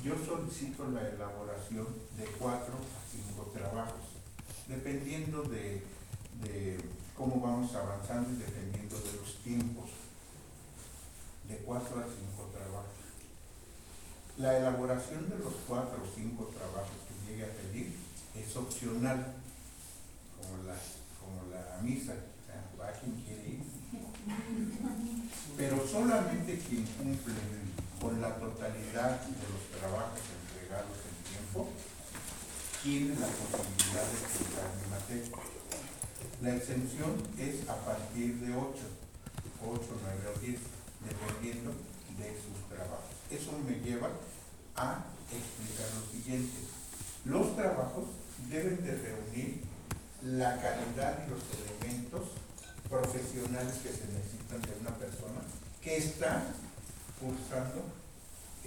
yo 0.02 0.14
solicito 0.16 0.88
la 0.88 1.08
elaboración 1.08 1.86
de 2.16 2.24
cuatro 2.38 2.74
a 2.74 3.00
cinco 3.10 3.52
trabajos, 3.54 4.02
dependiendo 4.66 5.42
de, 5.44 5.82
cómo 7.16 7.40
vamos 7.40 7.74
avanzando 7.74 8.30
y 8.30 8.36
dependiendo 8.36 8.96
de 8.98 9.12
los 9.12 9.36
tiempos, 9.44 9.90
de 11.48 11.56
cuatro 11.58 12.00
a 12.00 12.04
cinco 12.04 12.50
trabajos. 12.52 12.90
La 14.38 14.58
elaboración 14.58 15.28
de 15.28 15.38
los 15.38 15.52
cuatro 15.68 16.02
o 16.02 16.14
cinco 16.16 16.50
trabajos 16.56 16.96
que 17.06 17.30
llegue 17.30 17.44
a 17.44 17.54
pedir 17.54 17.94
es 18.34 18.56
opcional, 18.56 19.34
como 20.40 20.64
la, 20.64 20.74
como 21.20 21.48
la 21.52 21.80
misa, 21.82 22.14
va 22.80 22.90
quien 22.92 23.22
quiere 23.22 23.48
ir. 23.50 23.62
Pero 25.56 25.86
solamente 25.86 26.58
quien 26.58 26.84
cumple 26.86 27.34
con 28.02 28.20
la 28.20 28.34
totalidad 28.34 29.20
de 29.22 29.46
los 29.46 29.62
trabajos 29.78 30.18
entregados 30.42 30.98
en 31.06 31.16
tiempo, 31.30 31.68
tiene 32.82 33.14
la 33.14 33.30
posibilidad 33.30 34.02
de 34.10 34.18
explicar 34.18 34.66
mi 34.74 34.90
materia. 34.90 35.38
La 36.42 36.56
exención 36.56 37.14
es 37.38 37.68
a 37.68 37.76
partir 37.86 38.40
de 38.40 38.50
8, 38.50 38.74
8, 39.62 39.82
9 40.02 40.34
o 40.34 40.40
10, 40.40 40.58
dependiendo 41.06 41.70
de 42.18 42.28
sus 42.42 42.58
trabajos. 42.66 43.14
Eso 43.30 43.52
me 43.62 43.78
lleva 43.78 44.10
a 44.74 45.06
explicar 45.30 45.86
lo 45.94 46.10
siguiente. 46.10 46.58
Los 47.24 47.54
trabajos 47.54 48.06
deben 48.50 48.82
de 48.82 48.98
reunir 48.98 49.62
la 50.22 50.60
calidad 50.60 51.22
y 51.24 51.30
los 51.30 51.42
elementos 51.54 52.34
profesionales 52.90 53.74
que 53.78 53.90
se 53.90 54.10
necesitan 54.10 54.60
de 54.60 54.74
una 54.80 54.90
persona 54.98 55.40
que 55.80 55.96
está 55.98 56.42
cursando 57.22 57.86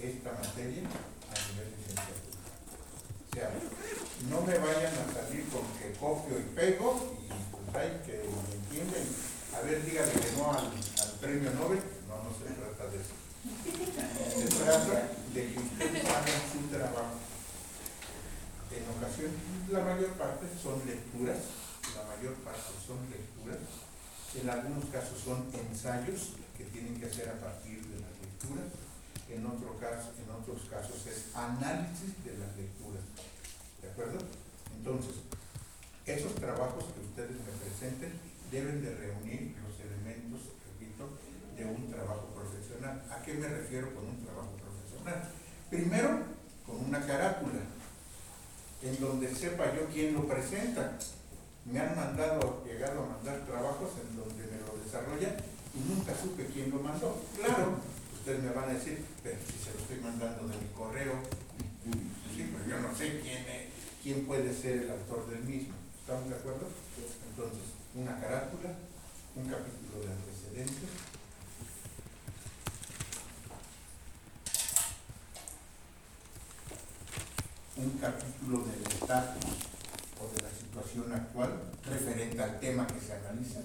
esta 0.00 0.32
materia 0.32 0.88
a 1.28 1.34
nivel 1.36 1.68
licenciatura. 1.76 2.40
O 3.20 3.34
sea, 3.36 3.52
no 4.32 4.40
me 4.40 4.56
vayan 4.56 4.96
a 4.96 5.04
salir 5.12 5.44
con 5.52 5.68
que 5.76 5.92
copio 6.00 6.40
y 6.40 6.48
pego 6.56 7.20
y 7.20 7.28
pues 7.52 7.76
hay 7.76 8.00
que 8.08 8.24
me 8.24 8.56
entienden. 8.56 9.04
A 9.52 9.60
ver, 9.60 9.84
dígale 9.84 10.12
que 10.12 10.32
no 10.40 10.52
al, 10.52 10.72
al 10.72 11.12
premio 11.20 11.52
Nobel. 11.52 11.84
No, 12.08 12.16
no 12.24 12.32
se 12.32 12.48
trata 12.56 12.88
de 12.88 12.96
eso. 12.96 13.12
Se 14.40 14.48
trata 14.48 15.12
de 15.32 15.52
que 15.52 15.58
ustedes 15.60 16.04
hagan 16.04 16.42
su 16.48 16.60
trabajo. 16.72 17.20
En 18.72 18.84
ocasiones, 18.88 19.36
la 19.68 19.80
mayor 19.80 20.12
parte 20.16 20.46
son 20.60 20.80
lecturas, 20.84 21.38
la 21.94 22.04
mayor 22.04 22.34
parte 22.44 22.72
son 22.84 22.98
lecturas, 23.08 23.60
en 24.34 24.50
algunos 24.50 24.84
casos 24.86 25.18
son 25.20 25.46
ensayos 25.54 26.36
que 26.56 26.64
tienen 26.64 26.98
que 27.00 27.06
hacer 27.06 27.28
a 27.28 27.40
partir 27.40 27.80
de 27.86 27.95
en, 29.28 29.46
otros 29.46 30.68
casos 30.70 31.06
es 31.06 31.34
análisis 31.34 32.24
de 32.24 32.38
las 32.38 32.56
lecturas. 32.56 33.02
¿De 33.82 33.90
acuerdo? 33.90 34.18
Entonces, 34.76 35.14
esos 36.06 36.34
trabajos 36.36 36.84
que 36.94 37.00
ustedes 37.00 37.36
me 37.42 37.52
presenten 37.58 38.12
deben 38.50 38.82
de 38.82 38.94
reunir 38.94 39.56
los 39.66 39.74
elementos, 39.80 40.54
repito, 40.70 41.10
de 41.56 41.64
un 41.64 41.90
trabajo 41.90 42.26
profesional. 42.34 43.02
¿A 43.10 43.22
qué 43.22 43.34
me 43.34 43.48
refiero 43.48 43.94
con 43.94 44.06
un 44.06 44.24
trabajo 44.24 44.52
profesional? 44.62 45.28
Primero, 45.70 46.20
con 46.64 46.84
una 46.84 47.04
carátula, 47.04 47.62
en 48.82 49.00
donde 49.00 49.34
sepa 49.34 49.74
yo 49.74 49.86
quién 49.92 50.14
lo 50.14 50.26
presenta. 50.28 50.98
Me 51.64 51.80
han 51.80 51.96
mandado, 51.96 52.62
llegado 52.64 53.02
a 53.02 53.08
mandar 53.16 53.44
trabajos 53.44 53.90
en 54.00 54.16
donde 54.16 54.46
me 54.46 54.62
lo 54.62 54.78
desarrollan 54.84 55.34
y 55.74 55.92
nunca 55.92 56.12
supe 56.14 56.46
quién 56.46 56.70
lo 56.70 56.78
mandó. 56.78 57.20
Claro, 57.36 57.78
ustedes 58.26 58.42
me 58.42 58.50
van 58.50 58.70
a 58.70 58.72
decir, 58.72 59.04
pero 59.22 59.36
si 59.38 59.52
se 59.52 59.72
lo 59.72 59.78
estoy 59.78 60.00
mandando 60.00 60.48
de 60.48 60.58
mi 60.58 60.66
correo, 60.74 61.12
sí, 62.34 62.50
pero 62.50 62.66
yo 62.66 62.82
no 62.82 62.92
sé 62.92 63.20
quién, 63.20 63.46
quién 64.02 64.26
puede 64.26 64.52
ser 64.52 64.82
el 64.82 64.90
autor 64.90 65.30
del 65.30 65.44
mismo. 65.44 65.74
¿Estamos 66.00 66.28
de 66.30 66.34
acuerdo? 66.34 66.66
Entonces, 67.30 67.62
una 67.94 68.18
carátula, 68.18 68.70
un 69.36 69.48
capítulo 69.48 70.02
de 70.02 70.10
antecedentes, 70.10 70.90
un 77.76 77.90
capítulo 78.00 78.64
del 78.64 78.82
estatus 78.92 79.54
o 80.18 80.34
de 80.34 80.42
la 80.42 80.50
situación 80.50 81.12
actual 81.12 81.62
referente 81.88 82.42
al 82.42 82.58
tema 82.58 82.88
que 82.88 83.00
se 83.00 83.12
analiza 83.12 83.60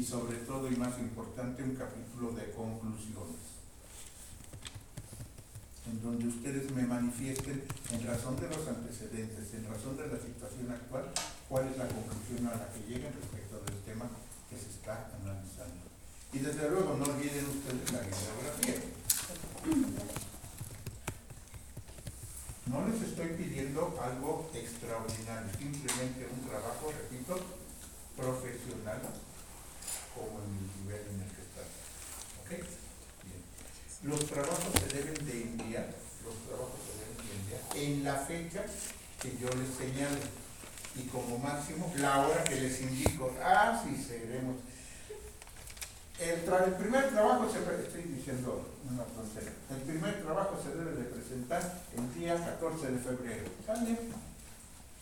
y 0.00 0.02
sobre 0.02 0.38
todo 0.48 0.66
y 0.72 0.76
más 0.76 0.98
importante 0.98 1.62
un 1.62 1.76
capítulo 1.76 2.32
de 2.32 2.50
conclusiones 2.52 3.36
en 5.84 6.00
donde 6.00 6.26
ustedes 6.26 6.72
me 6.72 6.86
manifiesten 6.86 7.64
en 7.92 8.06
razón 8.06 8.40
de 8.40 8.48
los 8.48 8.66
antecedentes, 8.66 9.52
en 9.52 9.68
razón 9.68 9.98
de 9.98 10.08
la 10.08 10.16
situación 10.16 10.72
actual, 10.72 11.04
cuál 11.50 11.68
es 11.68 11.76
la 11.76 11.84
conclusión 11.84 12.46
a 12.48 12.56
la 12.56 12.72
que 12.72 12.80
lleguen 12.88 13.12
respecto 13.12 13.60
del 13.60 13.76
tema 13.84 14.08
que 14.48 14.56
se 14.56 14.70
está 14.70 15.10
analizando. 15.20 15.84
Y 16.32 16.38
desde 16.38 16.70
luego 16.70 16.96
no 16.96 17.04
olviden 17.04 17.44
ustedes 17.44 17.92
la 17.92 18.00
bibliografía. 18.00 18.80
No 22.72 22.88
les 22.88 23.02
estoy 23.02 23.28
pidiendo 23.36 24.00
algo 24.00 24.50
extraordinario, 24.54 25.52
simplemente 25.58 26.24
un 26.32 26.48
trabajo, 26.48 26.88
repito, 26.88 27.36
profesional 28.16 29.02
como 30.14 30.40
en 30.42 30.50
el 30.58 30.66
nivel 30.82 31.02
en 31.14 31.20
el 31.22 31.30
que 31.30 31.42
están. 31.42 31.68
¿Okay? 32.44 32.62
Bien. 33.24 33.42
Los 34.10 34.26
trabajos 34.26 34.72
se 34.78 34.96
deben 34.96 35.26
de 35.26 35.42
enviar, 35.42 35.88
los 36.24 36.34
trabajos 36.46 36.78
se 36.86 36.92
deben 36.98 37.16
de 37.26 37.32
enviar 37.36 37.62
en 37.76 38.04
la 38.04 38.16
fecha 38.16 38.64
que 39.20 39.36
yo 39.38 39.48
les 39.50 39.68
señalo 39.76 40.18
y 40.96 41.02
como 41.08 41.38
máximo 41.38 41.92
la 41.96 42.26
hora 42.26 42.44
que 42.44 42.56
les 42.56 42.80
indico. 42.80 43.32
Ah, 43.42 43.80
sí, 43.82 44.02
seremos. 44.02 44.56
El, 46.18 46.40
el 46.40 46.74
primer 46.74 47.08
trabajo, 47.10 47.48
se 47.50 47.58
estoy 47.58 48.02
diciendo 48.02 48.68
una 48.90 49.04
tontería, 49.04 49.52
el 49.70 49.80
primer 49.82 50.22
trabajo 50.22 50.60
se 50.62 50.76
debe 50.76 50.92
de 50.92 51.04
presentar 51.04 51.80
el 51.96 52.14
día 52.14 52.36
14 52.36 52.90
de 52.92 52.98
febrero. 52.98 53.48
¿Sale? 53.64 53.96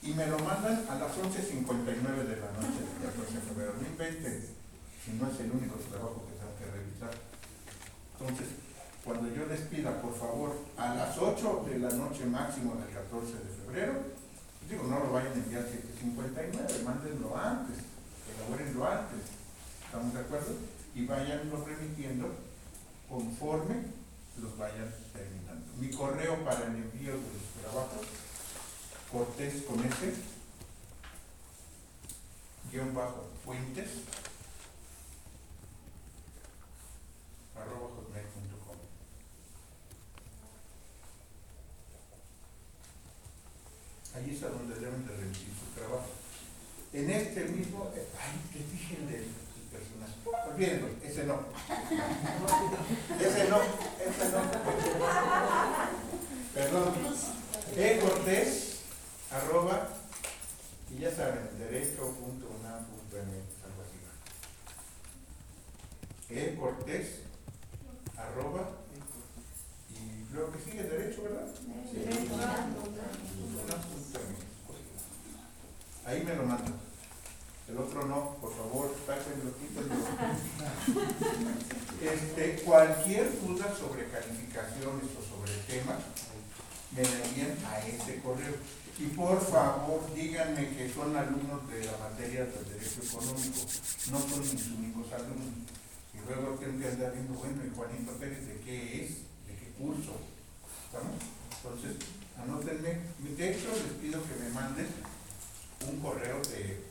Y 0.00 0.14
me 0.14 0.26
lo 0.26 0.38
mandan 0.38 0.86
a 0.88 0.94
las 0.94 1.10
11.59 1.16 1.66
de 2.22 2.36
la 2.36 2.52
noche 2.52 2.78
del 2.86 3.10
14 3.10 3.34
de 3.34 3.40
febrero. 3.40 3.72
2020 3.72 4.57
que 5.08 5.14
no 5.14 5.24
es 5.24 5.40
el 5.40 5.50
único 5.50 5.76
trabajo 5.88 6.22
que 6.28 6.36
tengo 6.36 6.52
que 6.60 6.68
revisar. 6.68 7.10
Entonces, 8.20 8.48
cuando 9.02 9.32
yo 9.32 9.46
les 9.46 9.60
pida, 9.72 10.02
por 10.02 10.14
favor, 10.14 10.52
a 10.76 10.94
las 10.94 11.16
8 11.16 11.64
de 11.66 11.78
la 11.78 11.88
noche 11.88 12.26
máximo 12.26 12.76
del 12.76 12.92
14 12.92 13.32
de 13.32 13.50
febrero, 13.64 13.94
pues 14.58 14.70
digo, 14.70 14.84
no 14.84 15.00
lo 15.00 15.12
vayan 15.12 15.32
a 15.32 15.36
enviar 15.36 15.64
759, 15.64 16.84
mándenlo 16.84 17.36
antes, 17.36 17.76
elaborenlo 18.36 18.84
antes, 18.86 19.20
¿estamos 19.86 20.12
de 20.12 20.20
acuerdo? 20.20 20.52
Y 20.94 21.06
vayanlo 21.06 21.64
remitiendo 21.64 22.28
conforme 23.08 23.76
los 24.42 24.58
vayan 24.58 24.92
terminando. 25.14 25.72
Mi 25.80 25.88
correo 25.90 26.44
para 26.44 26.66
el 26.66 26.76
envío 26.76 27.12
de 27.12 27.32
los 27.32 27.48
trabajos, 27.62 28.04
cortés 29.10 29.62
con 29.62 29.80
este, 29.80 30.14
guion 32.70 32.94
bajo, 32.94 33.28
fuentes, 33.42 33.88
Ahí 44.18 44.34
es 44.34 44.42
a 44.42 44.48
donde 44.48 44.74
deben 44.74 45.06
de 45.06 45.14
remitir 45.14 45.48
su 45.54 45.78
trabajo. 45.78 46.08
En 46.92 47.08
este 47.08 47.44
mismo, 47.44 47.92
eh, 47.94 48.08
ay, 48.18 48.40
te 48.52 48.58
dije 48.72 48.96
el 48.96 49.06
del 49.06 49.22
el 49.22 49.68
personaje. 49.70 50.14
Olvídenlo, 50.50 50.88
ese 51.04 51.24
no. 51.24 51.38
Ese 53.20 53.48
no, 53.48 53.60
ese 54.02 54.28
no. 54.32 54.40
Perdón. 56.54 56.94
E 57.76 57.98
Cortés, 58.00 58.80
arroba, 59.30 59.88
y 60.90 60.98
ya 61.00 61.14
saben, 61.14 61.48
derecho.unam.mx, 61.58 63.14
algo 63.64 63.82
así. 63.84 63.98
E 66.30 66.56
Cortés, 66.56 67.20
arroba, 68.16 68.70
y 69.90 70.32
luego 70.32 70.52
que 70.52 70.58
sigue 70.58 70.82
derecho, 70.82 71.22
¿verdad? 71.22 71.46
Ahí 76.08 76.24
me 76.24 76.34
lo 76.34 76.42
mandan. 76.44 76.74
El 77.68 77.76
otro 77.76 78.06
no, 78.06 78.36
por 78.40 78.56
favor, 78.56 78.96
sáquenlo, 79.04 79.52
quítenlo. 79.60 79.94
Este, 82.00 82.62
cualquier 82.62 83.28
duda 83.42 83.76
sobre 83.76 84.08
calificaciones 84.08 85.04
o 85.12 85.20
sobre 85.20 85.52
temas, 85.68 85.98
me 86.96 87.02
la 87.02 87.24
envían 87.26 87.58
a 87.66 87.80
ese 87.80 88.22
correo. 88.22 88.54
Y 88.98 89.06
por 89.08 89.38
favor, 89.44 90.00
díganme 90.14 90.76
que 90.76 90.90
son 90.90 91.14
alumnos 91.14 91.68
de 91.68 91.84
la 91.84 91.98
materia 91.98 92.46
del 92.46 92.64
derecho 92.72 93.02
económico, 93.02 93.60
no 94.10 94.18
son 94.18 94.40
mis 94.40 94.66
únicos 94.68 95.12
alumnos. 95.12 95.68
Y 96.14 96.18
luego 96.26 96.54
tengo 96.54 96.80
que 96.80 96.88
andar 96.88 97.12
viendo, 97.12 97.34
bueno, 97.34 97.62
¿y 97.66 97.76
Juanito 97.76 98.12
Pérez 98.12 98.46
de 98.46 98.60
qué 98.64 99.04
es? 99.04 99.10
¿De 99.44 99.54
qué 99.60 99.72
curso? 99.76 100.16
¿Estamos? 100.86 101.20
Entonces, 101.52 101.96
anótenme. 102.40 102.96
De 103.36 103.50
hecho, 103.50 103.68
les 103.74 103.92
pido 104.00 104.22
que 104.22 104.42
me 104.42 104.48
manden 104.50 104.86
un 105.86 106.00
correo 106.00 106.40
de 106.42 106.88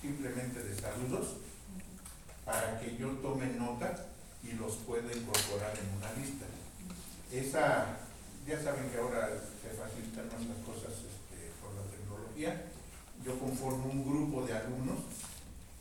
simplemente 0.00 0.62
de 0.62 0.74
saludos 0.76 1.36
para 2.44 2.78
que 2.78 2.96
yo 2.96 3.08
tome 3.24 3.46
nota 3.56 4.06
y 4.42 4.52
los 4.52 4.76
pueda 4.84 5.10
incorporar 5.12 5.72
en 5.78 5.96
una 5.96 6.12
lista. 6.12 6.44
Esa, 7.32 7.96
ya 8.46 8.62
saben 8.62 8.90
que 8.90 8.98
ahora 8.98 9.30
se 9.30 9.70
facilitan 9.70 10.28
más 10.28 10.44
las 10.44 10.60
cosas 10.64 10.92
este, 10.92 11.52
por 11.60 11.72
la 11.72 11.84
tecnología. 11.90 12.68
Yo 13.24 13.38
conformo 13.38 13.86
un 13.90 14.04
grupo 14.04 14.44
de 14.46 14.52
alumnos 14.52 14.98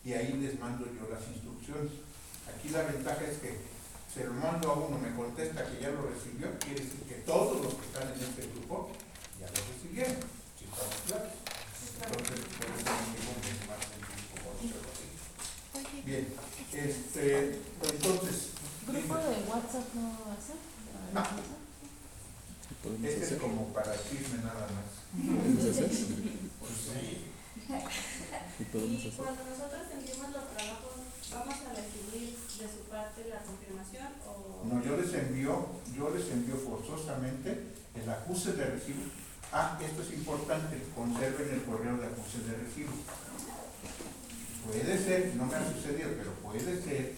y 0.06 0.14
ahí 0.14 0.34
les 0.34 0.60
mando 0.60 0.86
yo 0.86 1.10
las 1.10 1.28
instrucciones. 1.28 1.92
Aquí 2.48 2.70
la 2.70 2.84
ventaja 2.84 3.22
es 3.24 3.38
que 3.40 3.60
se 4.14 4.26
lo 4.26 4.34
mando 4.34 4.72
a 4.72 4.74
uno, 4.76 4.98
me 4.98 5.16
contesta 5.16 5.66
que 5.66 5.82
ya 5.82 5.90
lo 5.90 6.08
recibió, 6.08 6.48
quiere 6.60 6.84
decir 6.84 7.02
que 7.02 7.16
todos 7.26 7.62
los 7.62 7.74
que 7.74 7.86
están 7.88 8.14
en 8.14 8.20
este 8.20 8.48
grupo 8.54 8.92
ya 9.40 9.48
lo 9.48 9.60
recibieron. 9.74 10.16
Si 10.58 10.66
estamos 10.66 10.96
claros. 11.08 11.32
Entonces, 12.04 12.40
por 12.58 12.68
eso 12.68 12.92
me 13.00 13.18
es 13.18 13.60
como 13.60 14.54
hacerlo 14.54 14.90
así. 14.94 16.02
Bien, 16.06 16.28
este, 16.74 17.60
entonces, 17.82 18.54
¿Grupo 18.88 19.16
de 19.16 19.50
WhatsApp 19.50 19.96
no 19.96 20.10
hace? 20.32 20.54
Ah. 21.16 21.30
este 23.04 23.36
es 23.36 23.42
como 23.42 23.68
para 23.68 23.94
chisme 23.96 24.44
nada 24.44 24.68
más. 24.68 25.04
Pues 26.64 26.72
sí. 26.80 27.33
Y 27.64 28.64
cuando 29.16 29.44
nosotros 29.46 29.82
enviamos 29.94 30.32
los 30.32 30.48
trabajos, 30.52 30.94
¿vamos 31.32 31.56
a 31.64 31.74
recibir 31.74 32.36
de 32.36 32.68
su 32.68 32.90
parte 32.90 33.26
la 33.30 33.40
confirmación 33.42 34.08
o...? 34.28 34.66
No, 34.66 34.84
yo 34.84 34.98
les 34.98 35.14
envío, 35.14 35.68
yo 35.96 36.10
les 36.10 36.30
envío 36.30 36.56
forzosamente 36.58 37.74
el 37.96 38.10
acuse 38.10 38.54
de 38.54 38.66
recibo. 38.66 39.04
Ah, 39.52 39.80
esto 39.82 40.02
es 40.02 40.14
importante, 40.14 40.82
conserven 40.96 41.50
el 41.54 41.64
correo 41.64 41.98
de 41.98 42.08
acuse 42.08 42.40
de 42.40 42.58
recibo. 42.58 42.92
Puede 44.66 44.98
ser, 44.98 45.36
no 45.36 45.46
me 45.46 45.56
ha 45.56 45.74
sucedido, 45.74 46.10
pero 46.18 46.32
puede 46.44 46.82
ser 46.82 47.14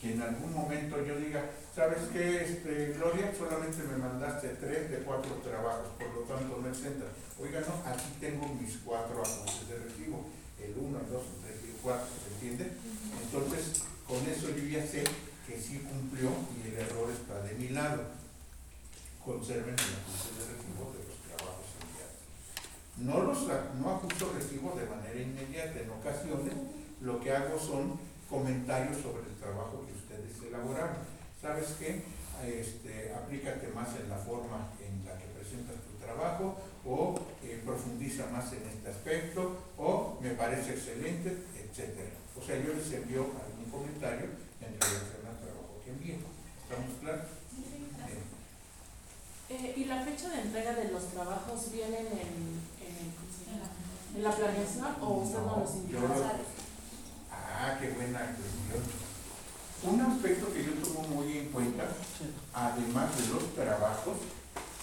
que 0.00 0.12
en 0.12 0.22
algún 0.22 0.54
momento 0.54 1.04
yo 1.04 1.16
diga, 1.18 1.50
¿sabes 1.74 1.98
qué, 2.12 2.44
este, 2.44 2.94
Gloria? 2.94 3.32
Solamente 3.36 3.82
me 3.82 3.96
mandaste 3.98 4.48
tres 4.60 4.90
de 4.90 4.98
cuatro 4.98 5.34
trabajos, 5.42 5.88
por 5.98 6.14
lo 6.14 6.20
tanto 6.22 6.58
no 6.62 6.68
exenta. 6.68 7.06
Oiga, 7.40 7.60
no, 7.60 7.82
aquí 7.88 8.06
tengo 8.20 8.46
mis 8.54 8.78
cuatro 8.84 9.20
acuses 9.20 9.68
de 9.68 9.78
recibo, 9.78 10.26
el 10.62 10.74
uno, 10.78 11.00
el 11.00 11.10
dos, 11.10 11.22
el 11.34 11.42
tres 11.42 11.58
y 11.66 11.70
el 11.70 11.76
cuatro, 11.82 12.06
¿se 12.06 12.34
entiende? 12.34 12.72
Entonces, 13.22 13.82
con 14.06 14.22
eso 14.26 14.50
yo 14.50 14.64
ya 14.70 14.86
sé 14.86 15.02
que 15.46 15.60
sí 15.60 15.80
cumplió 15.80 16.30
y 16.54 16.68
el 16.68 16.78
error 16.78 17.10
está 17.10 17.42
de 17.42 17.54
mi 17.54 17.70
lado. 17.70 18.02
Conserven 19.24 19.74
el 19.74 19.94
acuse 19.98 20.30
de 20.38 20.44
recibo 20.54 20.94
de 20.94 21.02
los 21.10 21.18
trabajos 21.26 21.66
enviados. 21.82 22.22
No 22.96 23.22
los 23.26 23.46
no 23.80 23.90
ajusto 23.90 24.32
recibo 24.32 24.78
de 24.78 24.86
manera 24.86 25.20
inmediata, 25.20 25.80
en 25.80 25.90
ocasiones 25.90 26.54
lo 27.00 27.20
que 27.20 27.32
hago 27.32 27.58
son 27.58 28.07
comentarios 28.28 29.00
sobre 29.00 29.24
el 29.24 29.36
trabajo 29.40 29.84
que 29.86 29.92
ustedes 29.92 30.36
elaboraron. 30.46 30.96
¿Sabes 31.40 31.76
qué? 31.78 32.02
Este, 32.44 33.12
aplícate 33.14 33.68
más 33.68 33.88
en 33.96 34.08
la 34.08 34.18
forma 34.18 34.70
en 34.78 35.04
la 35.04 35.18
que 35.18 35.26
presentas 35.34 35.76
tu 35.82 35.98
trabajo 35.98 36.56
o 36.86 37.18
eh, 37.42 37.60
profundiza 37.64 38.26
más 38.30 38.52
en 38.52 38.62
este 38.68 38.90
aspecto 38.90 39.58
o 39.76 40.18
me 40.20 40.30
parece 40.30 40.74
excelente, 40.74 41.46
etcétera. 41.56 42.10
O 42.38 42.44
sea, 42.44 42.56
yo 42.56 42.74
les 42.74 42.92
envío 42.92 43.26
algún 43.34 43.66
comentario 43.70 44.30
en 44.60 44.72
relación 44.78 45.26
al 45.26 45.38
trabajo 45.42 45.82
que 45.84 45.90
envío. 45.90 46.16
¿Estamos 46.62 46.94
claros? 47.00 47.26
Bien. 47.56 47.88
Eh, 49.50 49.74
¿Y 49.76 49.84
la 49.86 50.04
fecha 50.04 50.28
de 50.28 50.42
entrega 50.42 50.74
de 50.74 50.92
los 50.92 51.08
trabajos 51.08 51.72
vienen 51.72 52.06
en, 52.06 52.60
en, 52.78 53.10
¿cómo 53.16 53.32
se 53.32 53.50
llama? 53.50 53.70
¿En 54.14 54.22
la 54.22 54.36
planeación 54.36 54.94
o 55.00 55.14
usted 55.22 55.38
no 55.38 55.58
los 55.58 55.74
indica? 55.74 55.98
Ah, 57.60 57.76
qué 57.80 57.88
buena 57.90 58.20
cuestión. 58.20 58.82
Un 59.82 60.00
aspecto 60.00 60.52
que 60.52 60.64
yo 60.64 60.72
tomo 60.74 61.02
muy 61.08 61.38
en 61.38 61.48
cuenta, 61.48 61.88
además 62.54 63.16
de 63.16 63.26
los 63.32 63.54
trabajos, 63.54 64.16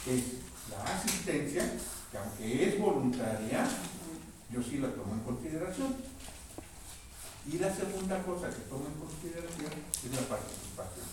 es 0.08 0.24
la 0.70 0.84
asistencia, 0.96 1.64
que 2.12 2.18
aunque 2.18 2.70
es 2.70 2.80
voluntaria, 2.80 3.66
yo 4.52 4.62
sí 4.62 4.78
la 4.80 4.90
tomo 4.90 5.14
en 5.14 5.20
consideración. 5.22 5.96
Y 7.52 7.58
la 7.60 7.74
segunda 7.74 8.22
cosa 8.24 8.50
que 8.50 8.62
tomo 8.70 8.86
en 8.88 8.94
consideración 9.00 9.72
es 10.04 10.12
la 10.22 10.28
participación. 10.28 11.08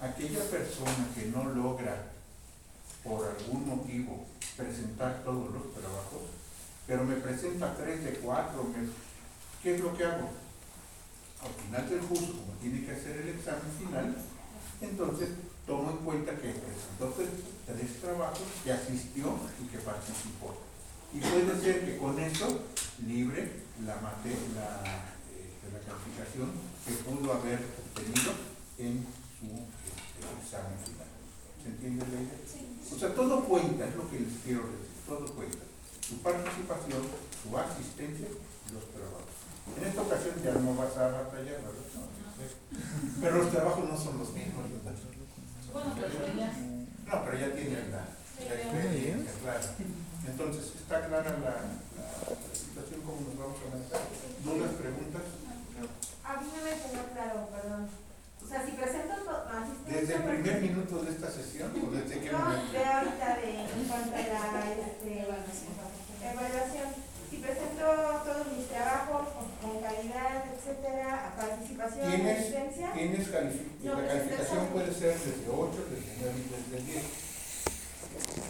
Aquella 0.00 0.44
persona 0.50 1.08
que 1.14 1.26
no 1.26 1.44
logra, 1.50 2.06
por 3.02 3.26
algún 3.26 3.66
motivo, 3.68 4.26
presentar 4.56 5.22
todos 5.24 5.50
los 5.52 5.72
trabajos, 5.74 6.22
pero 6.86 7.04
me 7.04 7.16
presenta 7.16 7.74
tres 7.76 8.04
de 8.04 8.12
cuatro, 8.14 8.64
me- 8.64 9.09
¿qué 9.62 9.74
es 9.74 9.80
lo 9.80 9.96
que 9.96 10.04
hago? 10.04 10.28
Al 11.40 11.52
final 11.64 11.88
del 11.88 12.00
curso, 12.00 12.32
como 12.32 12.52
tiene 12.60 12.84
que 12.84 12.92
hacer 12.92 13.16
el 13.16 13.28
examen 13.30 13.70
final, 13.78 14.16
entonces 14.80 15.28
tomo 15.66 15.90
en 15.90 15.96
cuenta 15.98 16.32
que 16.32 16.52
presentó 16.52 17.14
tres, 17.16 18.00
trabajos, 18.00 18.42
que 18.64 18.72
asistió 18.72 19.38
y 19.62 19.66
que 19.68 19.78
participó. 19.78 20.56
Y 21.12 21.20
puede 21.20 21.60
ser 21.60 21.84
que 21.86 21.98
con 21.98 22.18
eso 22.18 22.60
libre 23.06 23.62
la, 23.84 23.96
mate, 23.96 24.30
la, 24.54 25.14
este, 25.30 25.66
la 25.72 25.80
calificación 25.80 26.50
que 26.86 26.92
pudo 27.04 27.32
haber 27.32 27.60
tenido 27.94 28.32
en 28.78 29.06
su 29.38 29.46
este, 29.46 30.20
examen 30.42 30.78
final. 30.84 31.10
¿Se 31.62 31.68
entiende 31.68 32.04
la 32.08 32.20
idea? 32.20 32.40
O 32.94 32.98
sea, 32.98 33.14
todo 33.14 33.44
cuenta, 33.44 33.86
es 33.86 33.94
lo 33.96 34.10
que 34.10 34.20
les 34.20 34.34
quiero 34.44 34.60
decir, 34.60 35.06
todo 35.06 35.26
cuenta. 35.34 35.64
Su 36.06 36.16
participación, 36.18 37.02
su 37.42 37.56
asistencia 37.56 38.26
y 38.26 38.72
los 38.72 38.84
trabajos. 38.90 39.40
En 39.78 39.84
esta 39.86 40.02
ocasión 40.02 40.34
ya 40.42 40.52
no 40.52 40.74
vas 40.74 40.96
a 40.96 41.08
batallar, 41.08 41.60
¿verdad? 41.62 41.86
No, 41.94 42.00
no 42.02 42.30
sé. 42.36 42.56
Pero 43.20 43.38
los 43.38 43.50
trabajos 43.50 43.84
no 43.88 43.96
son 43.96 44.18
los 44.18 44.30
mismos, 44.32 44.64
¿verdad? 44.70 44.98
Bueno, 45.72 45.94
pero 45.94 46.34
ya. 46.36 46.50
No, 46.50 47.24
pero 47.24 47.38
ya 47.38 47.48
tienen 47.54 47.90
la, 47.90 48.04
la 48.06 48.54
experiencia, 48.54 49.32
claro. 49.42 49.66
Entonces, 50.26 50.64
¿está 50.76 51.06
clara 51.06 51.30
la, 51.30 51.38
la, 51.40 51.54
la 51.56 52.54
situación 52.54 53.00
cómo 53.06 53.20
nos 53.24 53.36
vamos 53.38 53.58
a 53.60 53.66
manejar? 53.74 54.02
¿Dudas, 54.44 54.72
preguntas? 54.78 55.22
A 56.24 56.32
mí 56.40 56.46
no 56.54 56.60
me 56.62 56.72
quedó 56.76 57.02
claro, 57.14 57.48
perdón. 57.50 57.88
O 58.40 58.46
sea, 58.48 58.64
si 58.66 58.72
presento 58.72 59.14
to- 59.24 59.46
asistencia... 59.48 60.00
¿Desde 60.00 60.14
el 60.14 60.22
primer 60.22 60.56
minuto 60.62 61.02
de 61.04 61.10
esta 61.12 61.30
sesión 61.30 61.70
o 61.76 61.90
desde 61.90 62.20
qué 62.20 62.30
No, 62.32 62.38
momento? 62.38 62.72
de 62.72 62.84
ahorita 62.84 63.28
de, 63.36 63.50
en 63.68 63.84
cuanto 63.88 64.14
a 64.16 64.18
la 64.18 64.64
este, 64.74 65.10
evaluación. 65.22 66.88
Si 67.30 67.36
presento 67.36 67.84
todos 68.26 68.46
mis 68.56 68.66
trabajos 68.68 69.22
con, 69.60 69.80
calidad, 69.80 70.44
etcétera, 70.54 71.28
a 71.28 71.36
participación, 71.36 72.10
¿Tienes, 72.10 72.38
asistencia... 72.38 72.92
tienes 72.92 73.28
No, 73.28 73.94
la 73.94 74.00
pues, 74.00 74.08
calificación 74.08 74.66
puede 74.68 74.94
ser 74.94 75.18
desde 75.18 75.48
8, 75.48 75.86
desde 75.90 76.12
9 76.20 76.34
y 76.36 76.76
desde 76.76 76.92
10. 76.92 77.04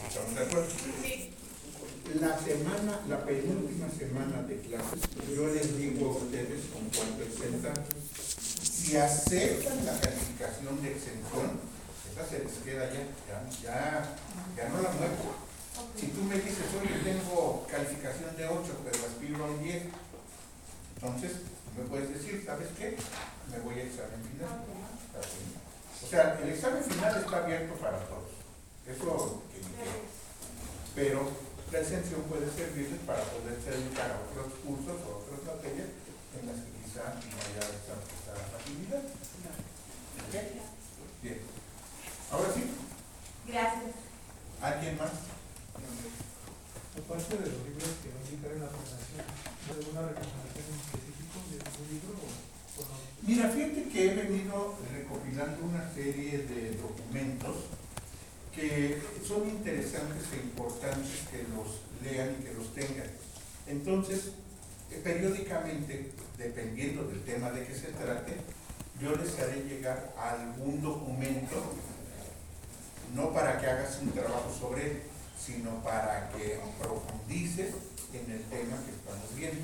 ¿Estamos 0.09 0.35
de 0.35 0.41
acuerdo? 0.41 0.69
La 2.21 2.39
semana, 2.39 3.01
la 3.09 3.25
penúltima 3.25 3.89
semana 3.89 4.43
de 4.43 4.61
clases, 4.61 5.01
yo 5.35 5.47
les 5.47 5.79
digo 5.79 6.11
a 6.11 6.17
ustedes 6.17 6.67
con 6.73 6.91
cuánto 6.91 7.23
exentan. 7.23 7.75
Si 8.63 8.97
aceptan 8.97 9.87
la 9.87 10.01
calificación 10.01 10.83
de 10.83 10.91
exención, 10.91 11.61
esa 12.11 12.27
se 12.27 12.39
les 12.43 12.53
queda 12.65 12.91
ya, 12.91 13.07
ya, 13.29 13.39
ya, 13.63 14.17
ya 14.57 14.69
no 14.71 14.83
la 14.83 14.91
muevo. 14.91 15.51
Si 15.97 16.09
tú 16.09 16.25
me 16.25 16.35
dices, 16.35 16.67
oye, 16.81 16.99
tengo 17.05 17.67
calificación 17.71 18.37
de 18.37 18.47
8, 18.47 18.59
pero 18.85 19.07
aspiro 19.07 19.45
a 19.45 19.51
un 19.51 19.63
10, 19.63 19.83
entonces 21.01 21.33
me 21.79 21.85
puedes 21.89 22.13
decir, 22.13 22.43
¿sabes 22.45 22.69
qué? 22.77 22.95
Me 23.51 23.59
voy 23.65 23.81
a 23.81 23.85
examen 23.85 24.21
final. 24.21 24.53
O 26.05 26.07
sea, 26.07 26.39
el 26.43 26.49
examen 26.51 26.85
final 26.85 27.17
está 27.17 27.37
abierto 27.39 27.75
para 27.77 27.99
todos. 28.05 28.29
Eso 28.87 29.43
que. 29.49 29.61
Pero 30.95 31.31
la 31.73 31.79
exención 31.81 32.21
puede 32.29 32.51
servirles 32.51 33.01
para 33.07 33.23
poderse 33.25 33.71
dedicar 33.71 34.11
a 34.11 34.21
otros 34.29 34.53
cursos 34.61 35.01
o 35.09 35.25
otras 35.25 35.57
materias 35.57 35.89
en 36.37 36.47
las 36.47 36.57
que 36.57 36.71
quizá 36.85 37.17
no 37.17 37.37
haya 37.49 37.65
esa, 37.65 37.97
esa 37.97 38.35
facilidad. 38.53 39.01
¿Ok? 40.21 40.35
Bien. 41.23 41.41
Ahora 42.31 42.53
sí, 42.53 42.63
Gracias. 43.49 43.95
¿alguien 44.61 44.99
más? 44.99 45.11
Aparte 46.91 47.39
de 47.39 47.47
los 47.47 47.63
libros 47.71 48.03
que 48.03 48.11
indicar 48.11 48.51
en 48.51 48.61
la 48.61 48.67
¿hay 48.67 49.71
alguna 49.79 50.11
recomendación 50.11 50.67
en 50.67 50.79
específico 50.83 51.39
de 51.47 51.57
algún 51.63 51.87
libro? 51.87 52.19
Mira, 53.23 53.49
fíjate 53.49 53.89
que 53.89 54.11
he 54.11 54.15
venido 54.15 54.75
recopilando 54.91 55.67
una 55.67 55.87
serie 55.95 56.39
de 56.51 56.75
documentos 56.75 57.71
que 58.55 59.01
son 59.27 59.49
interesantes 59.49 60.27
e 60.35 60.37
importantes 60.43 61.31
que 61.31 61.47
los 61.55 61.87
lean 62.03 62.35
y 62.41 62.45
que 62.45 62.55
los 62.55 62.75
tengan. 62.75 63.07
Entonces, 63.69 64.33
eh, 64.91 65.01
periódicamente, 65.05 66.11
dependiendo 66.37 67.05
del 67.05 67.23
tema 67.23 67.53
de 67.53 67.67
que 67.67 67.75
se 67.75 67.93
trate, 67.93 68.35
yo 69.01 69.15
les 69.15 69.39
haré 69.39 69.63
llegar 69.63 70.13
algún 70.19 70.83
documento, 70.83 71.73
no 73.15 73.33
para 73.33 73.61
que 73.61 73.67
hagas 73.67 73.99
un 74.03 74.11
trabajo 74.11 74.53
sobre 74.59 74.91
él, 74.91 75.03
sino 75.45 75.83
para 75.83 76.31
que 76.31 76.61
profundices 76.79 77.75
en 78.13 78.31
el 78.31 78.43
tema 78.45 78.77
que 78.85 78.93
estamos 78.93 79.35
viendo, 79.35 79.63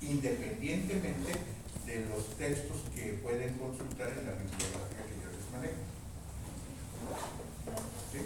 independientemente 0.00 1.32
de 1.86 2.06
los 2.06 2.36
textos 2.36 2.76
que 2.94 3.18
pueden 3.22 3.58
consultar 3.58 4.08
en 4.08 4.26
la 4.26 4.32
bibliografía 4.32 5.04
que 5.08 5.16
yo 5.22 5.30
les 5.30 5.50
manejo. 5.52 5.82
¿Sí? 8.12 8.18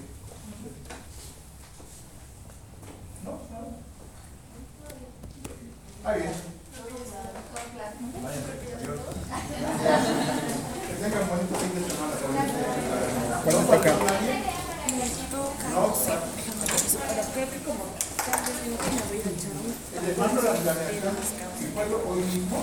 ¿No? 3.25 3.31
¿No? 3.31 3.39
Ah, 6.05 6.15
bien. 6.15 6.33
Váyanse, 8.23 8.53
adiós. 8.77 9.01
Que 10.87 10.95
tengan 10.95 11.29
bonito 11.29 11.55
fin 11.59 11.73
de 11.75 11.81
semana. 11.89 12.15
¿No 13.45 13.59
faltó 13.67 13.93
nadie? 14.05 14.59
No, 15.71 15.95
planeación 20.63 21.15
y 21.61 21.65
puedo 21.75 21.97
hoy 22.09 22.23
mismo 22.23 22.59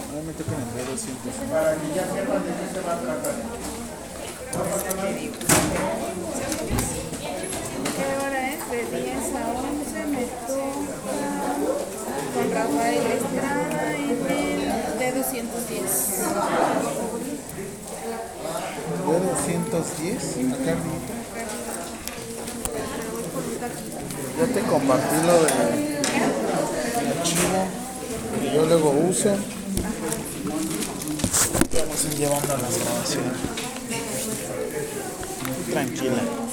para 1.51 1.75
que 1.75 1.87
ya 1.95 2.05
sepan 2.05 2.43
de 2.43 2.51
qué 2.51 2.65
se 2.73 2.81
va 2.81 2.93
a 2.93 2.99
tratar. 2.99 3.35
¿Qué 7.95 8.07
hora 8.21 8.41
es? 8.51 8.61
De 8.71 8.79
10 8.97 9.35
a 9.35 9.43
11 9.51 10.05
me 10.07 10.25
toca 10.47 10.85
con 12.33 12.47
Rafael 12.51 13.05
Estrada 13.05 13.95
en 13.95 14.09
el 14.09 14.59
de 14.99 15.07
210. 15.11 15.81
¿De 19.05 19.15
210? 19.19 20.53
Acá. 20.53 20.73
Ya 24.37 24.45
te 24.53 24.61
compartí 24.61 25.17
lo 25.25 25.35
de 25.43 25.49
archivo 27.07 27.84
yo 28.55 28.65
luego 28.65 28.89
uso. 29.09 29.35
Vamos 31.73 32.05
a 32.05 32.07
ir 32.07 32.15
llevando 32.17 32.57
las 32.57 32.79
grabaciones. 32.79 33.33
Tranquila. 35.71 36.44